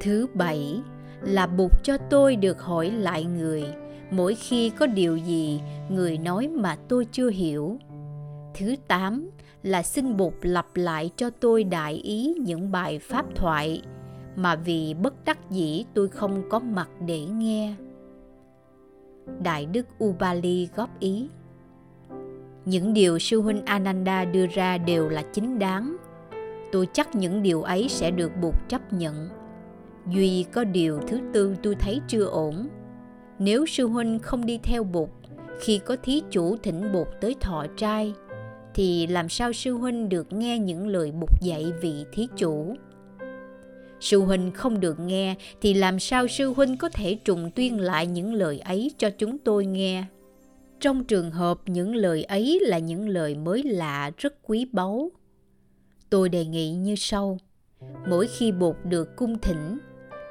Thứ 0.00 0.26
bảy 0.34 0.80
là 1.20 1.46
bụt 1.46 1.72
cho 1.82 1.96
tôi 2.10 2.36
được 2.36 2.60
hỏi 2.60 2.90
lại 2.90 3.24
người 3.24 3.64
mỗi 4.10 4.34
khi 4.34 4.70
có 4.70 4.86
điều 4.86 5.16
gì 5.16 5.60
người 5.88 6.18
nói 6.18 6.48
mà 6.48 6.76
tôi 6.88 7.06
chưa 7.12 7.30
hiểu. 7.30 7.78
Thứ 8.54 8.74
tám 8.88 9.30
là 9.62 9.82
xin 9.82 10.16
bụt 10.16 10.32
lặp 10.42 10.66
lại 10.74 11.10
cho 11.16 11.30
tôi 11.30 11.64
đại 11.64 11.94
ý 11.94 12.34
những 12.40 12.72
bài 12.72 12.98
pháp 12.98 13.26
thoại, 13.34 13.82
mà 14.36 14.56
vì 14.56 14.94
bất 14.94 15.24
đắc 15.24 15.50
dĩ 15.50 15.84
tôi 15.94 16.08
không 16.08 16.42
có 16.48 16.58
mặt 16.58 16.88
để 17.06 17.20
nghe. 17.20 17.74
Đại 19.42 19.66
đức 19.66 19.86
ubali 20.04 20.68
góp 20.76 21.00
ý, 21.00 21.28
những 22.64 22.94
điều 22.94 23.18
sư 23.18 23.40
huynh 23.40 23.62
ananda 23.64 24.24
đưa 24.24 24.46
ra 24.46 24.78
đều 24.78 25.08
là 25.08 25.22
chính 25.22 25.58
đáng. 25.58 25.96
Tôi 26.72 26.88
chắc 26.92 27.14
những 27.14 27.42
điều 27.42 27.62
ấy 27.62 27.88
sẽ 27.88 28.10
được 28.10 28.32
bụt 28.42 28.54
chấp 28.68 28.92
nhận. 28.92 29.28
Duy 30.06 30.44
có 30.52 30.64
điều 30.64 31.00
thứ 31.08 31.20
tư 31.32 31.56
tôi 31.62 31.74
thấy 31.74 32.00
chưa 32.08 32.24
ổn. 32.24 32.68
Nếu 33.38 33.66
sư 33.66 33.86
huynh 33.86 34.18
không 34.18 34.46
đi 34.46 34.58
theo 34.62 34.84
bụt 34.84 35.08
khi 35.60 35.78
có 35.78 35.96
thí 36.02 36.22
chủ 36.30 36.56
thỉnh 36.56 36.92
bụt 36.92 37.08
tới 37.20 37.36
thọ 37.40 37.66
trai 37.76 38.14
thì 38.74 39.06
làm 39.06 39.28
sao 39.28 39.52
sư 39.52 39.74
huynh 39.74 40.08
được 40.08 40.32
nghe 40.32 40.58
những 40.58 40.86
lời 40.86 41.12
bục 41.12 41.42
dạy 41.42 41.72
vị 41.80 42.04
thí 42.12 42.28
chủ? 42.36 42.76
Sư 44.00 44.20
huynh 44.20 44.50
không 44.54 44.80
được 44.80 45.00
nghe 45.00 45.34
thì 45.60 45.74
làm 45.74 45.98
sao 45.98 46.28
sư 46.28 46.52
huynh 46.52 46.76
có 46.76 46.88
thể 46.88 47.14
trùng 47.14 47.50
tuyên 47.50 47.80
lại 47.80 48.06
những 48.06 48.34
lời 48.34 48.58
ấy 48.58 48.90
cho 48.98 49.10
chúng 49.10 49.38
tôi 49.38 49.66
nghe? 49.66 50.04
Trong 50.80 51.04
trường 51.04 51.30
hợp 51.30 51.60
những 51.66 51.94
lời 51.94 52.24
ấy 52.24 52.58
là 52.62 52.78
những 52.78 53.08
lời 53.08 53.34
mới 53.34 53.62
lạ 53.62 54.10
rất 54.18 54.34
quý 54.42 54.66
báu. 54.72 55.10
Tôi 56.10 56.28
đề 56.28 56.44
nghị 56.44 56.70
như 56.70 56.94
sau. 56.96 57.38
Mỗi 58.08 58.26
khi 58.26 58.52
bột 58.52 58.76
được 58.84 59.16
cung 59.16 59.38
thỉnh, 59.38 59.78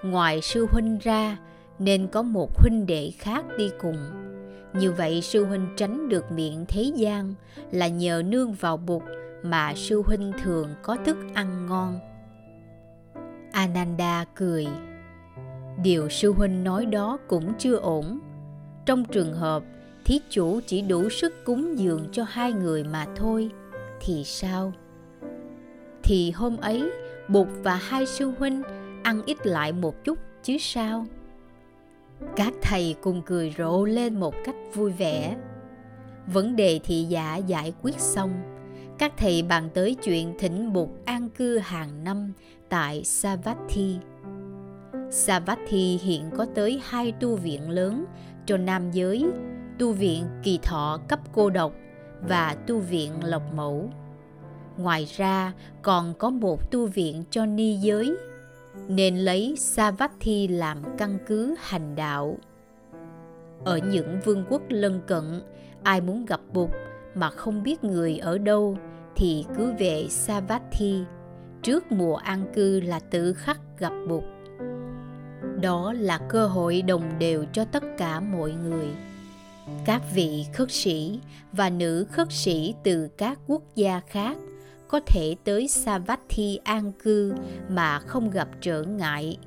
ngoài 0.04 0.42
sư 0.42 0.68
huynh 0.72 0.98
ra, 1.02 1.38
nên 1.80 2.08
có 2.08 2.22
một 2.22 2.58
huynh 2.58 2.86
đệ 2.86 3.12
khác 3.18 3.46
đi 3.58 3.70
cùng 3.82 4.29
như 4.74 4.92
vậy 4.92 5.22
sư 5.22 5.46
huynh 5.46 5.68
tránh 5.78 6.10
được 6.10 6.32
miệng 6.32 6.66
thế 6.68 6.92
gian 6.96 7.34
là 7.72 7.88
nhờ 7.88 8.24
nương 8.26 8.54
vào 8.54 8.78
bụt 8.78 9.04
mà 9.44 9.74
sư 9.76 10.02
huynh 10.06 10.32
thường 10.44 10.70
có 10.82 10.98
thức 11.06 11.18
ăn 11.34 11.66
ngon. 11.66 12.00
Ananda 13.52 14.26
cười. 14.36 14.68
Điều 15.84 16.10
sư 16.10 16.32
huynh 16.32 16.64
nói 16.64 16.86
đó 16.86 17.18
cũng 17.28 17.54
chưa 17.58 17.76
ổn. 17.76 18.20
Trong 18.86 19.06
trường 19.06 19.34
hợp 19.34 19.64
thí 20.06 20.20
chủ 20.30 20.60
chỉ 20.68 20.82
đủ 20.82 21.10
sức 21.10 21.46
cúng 21.46 21.80
dường 21.80 22.08
cho 22.12 22.26
hai 22.30 22.54
người 22.54 22.84
mà 22.84 23.06
thôi, 23.16 23.50
thì 24.02 24.24
sao? 24.24 24.74
Thì 26.04 26.32
hôm 26.32 26.58
ấy, 26.58 26.92
bụt 27.28 27.48
và 27.64 27.76
hai 27.76 28.06
sư 28.06 28.32
huynh 28.40 28.62
ăn 29.04 29.22
ít 29.26 29.48
lại 29.48 29.72
một 29.72 30.04
chút 30.04 30.20
chứ 30.44 30.58
sao? 30.60 31.06
Các 32.36 32.54
thầy 32.62 32.96
cùng 33.02 33.22
cười 33.26 33.54
rộ 33.58 33.86
lên 33.86 34.20
một 34.20 34.36
cách 34.46 34.56
vui 34.74 34.92
vẻ 34.92 35.36
vấn 36.28 36.56
đề 36.56 36.80
thị 36.84 37.04
giả 37.04 37.36
giải 37.36 37.74
quyết 37.82 38.00
xong 38.00 38.32
các 39.00 39.14
thầy 39.18 39.42
bàn 39.42 39.70
tới 39.74 39.96
chuyện 39.96 40.34
thỉnh 40.40 40.74
bục 40.74 41.06
an 41.06 41.30
cư 41.30 41.58
hàng 41.58 42.04
năm 42.04 42.34
tại 42.70 43.04
Savatthi. 43.04 43.98
Savatthi 45.12 46.00
hiện 46.04 46.30
có 46.38 46.46
tới 46.56 46.82
hai 46.84 47.12
tu 47.12 47.36
viện 47.36 47.70
lớn 47.70 48.06
cho 48.46 48.58
nam 48.58 48.92
giới, 48.92 49.26
tu 49.80 49.92
viện 49.94 50.26
kỳ 50.44 50.60
thọ 50.64 51.00
cấp 51.08 51.20
cô 51.34 51.50
độc 51.50 51.74
và 52.22 52.56
tu 52.68 52.80
viện 52.80 53.12
lộc 53.24 53.54
mẫu. 53.54 53.90
Ngoài 54.78 55.06
ra 55.18 55.54
còn 55.82 56.14
có 56.14 56.30
một 56.30 56.72
tu 56.72 56.86
viện 56.86 57.24
cho 57.30 57.46
ni 57.46 57.74
giới, 57.74 58.18
nên 58.88 59.18
lấy 59.18 59.56
Savatthi 59.58 60.48
làm 60.48 60.78
căn 60.98 61.18
cứ 61.28 61.56
hành 61.60 61.96
đạo. 61.96 62.38
Ở 63.66 63.78
những 63.78 64.20
vương 64.26 64.46
quốc 64.50 64.62
lân 64.70 65.02
cận, 65.08 65.42
ai 65.84 66.02
muốn 66.02 66.26
gặp 66.26 66.40
Bụt 66.54 66.70
mà 67.16 67.30
không 67.30 67.64
biết 67.64 67.84
người 67.84 68.18
ở 68.18 68.38
đâu 68.38 68.78
thì 69.16 69.46
cứ 69.58 69.74
về 69.80 70.08
Savatthi 70.10 71.04
trước 71.62 71.92
mùa 71.92 72.16
an 72.16 72.46
cư 72.56 72.80
là 72.80 73.00
tự 73.00 73.34
khắc 73.34 73.60
gặp 73.78 73.94
Bụt. 74.10 74.24
Đó 75.62 75.94
là 75.94 76.18
cơ 76.30 76.48
hội 76.48 76.82
đồng 76.82 77.20
đều 77.20 77.46
cho 77.54 77.66
tất 77.66 77.84
cả 77.98 78.20
mọi 78.20 78.52
người. 78.52 78.88
Các 79.86 80.02
vị 80.14 80.46
khất 80.54 80.72
sĩ 80.72 81.20
và 81.52 81.70
nữ 81.70 82.06
khất 82.12 82.28
sĩ 82.32 82.74
từ 82.84 83.08
các 83.18 83.40
quốc 83.48 83.62
gia 83.76 84.00
khác 84.00 84.38
có 84.90 85.00
thể 85.06 85.36
tới 85.44 85.68
Savatthi 85.68 86.60
an 86.64 86.92
cư 87.04 87.34
mà 87.70 88.00
không 88.00 88.30
gặp 88.30 88.48
trở 88.62 88.84
ngại 88.84 89.38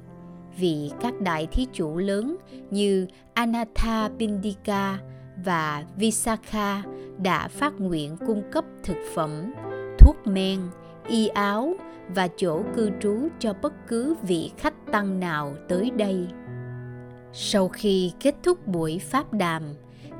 vì 0.56 0.90
các 1.00 1.20
đại 1.20 1.46
thí 1.46 1.66
chủ 1.72 1.96
lớn 1.96 2.36
như 2.70 3.06
Anatha 3.34 4.10
Pindika 4.18 4.98
và 5.44 5.84
Visakha 5.96 6.82
đã 7.18 7.48
phát 7.48 7.80
nguyện 7.80 8.16
cung 8.26 8.42
cấp 8.52 8.64
thực 8.82 8.96
phẩm, 9.14 9.54
thuốc 9.98 10.16
men, 10.26 10.60
y 11.08 11.28
áo 11.28 11.74
và 12.14 12.28
chỗ 12.36 12.62
cư 12.76 12.90
trú 13.00 13.28
cho 13.38 13.54
bất 13.62 13.72
cứ 13.88 14.14
vị 14.22 14.50
khách 14.56 14.74
tăng 14.92 15.20
nào 15.20 15.56
tới 15.68 15.90
đây. 15.90 16.26
Sau 17.32 17.68
khi 17.68 18.12
kết 18.20 18.34
thúc 18.42 18.66
buổi 18.66 18.98
pháp 18.98 19.32
đàm, 19.32 19.62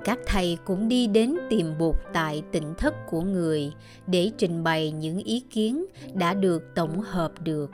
các 0.05 0.19
thầy 0.27 0.59
cũng 0.65 0.89
đi 0.89 1.07
đến 1.07 1.37
tìm 1.51 1.79
Bụt 1.79 1.97
tại 2.13 2.43
tỉnh 2.53 2.75
thất 2.79 2.95
của 3.11 3.21
người 3.21 3.73
để 4.07 4.31
trình 4.39 4.65
bày 4.65 4.91
những 4.91 5.19
ý 5.19 5.41
kiến 5.41 5.85
đã 6.15 6.35
được 6.35 6.63
tổng 6.75 7.01
hợp 7.01 7.33
được. 7.43 7.71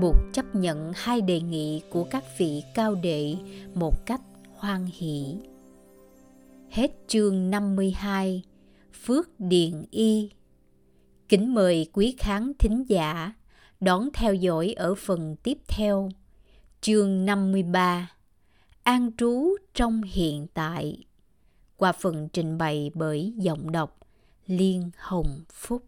Bụt 0.00 0.16
chấp 0.32 0.54
nhận 0.54 0.92
hai 0.94 1.20
đề 1.20 1.40
nghị 1.40 1.82
của 1.90 2.04
các 2.04 2.24
vị 2.38 2.62
cao 2.74 2.94
đệ 2.94 3.36
một 3.74 4.06
cách 4.06 4.20
hoan 4.54 4.86
hỷ. 4.86 5.36
Hết 6.70 6.90
chương 7.08 7.50
52 7.50 8.42
Phước 9.04 9.40
Điện 9.40 9.84
Y 9.90 10.30
Kính 11.28 11.54
mời 11.54 11.86
quý 11.92 12.14
khán 12.18 12.52
thính 12.58 12.84
giả 12.88 13.32
đón 13.80 14.08
theo 14.14 14.34
dõi 14.34 14.72
ở 14.76 14.94
phần 14.94 15.36
tiếp 15.42 15.58
theo 15.68 16.08
chương 16.80 17.24
53 17.24 18.10
An 18.82 19.10
trú 19.18 19.56
trong 19.74 20.02
hiện 20.02 20.46
tại 20.54 21.04
qua 21.76 21.92
phần 21.92 22.28
trình 22.28 22.58
bày 22.58 22.90
bởi 22.94 23.32
giọng 23.36 23.72
đọc 23.72 23.98
Liên 24.46 24.90
Hồng 24.98 25.44
Phúc. 25.52 25.82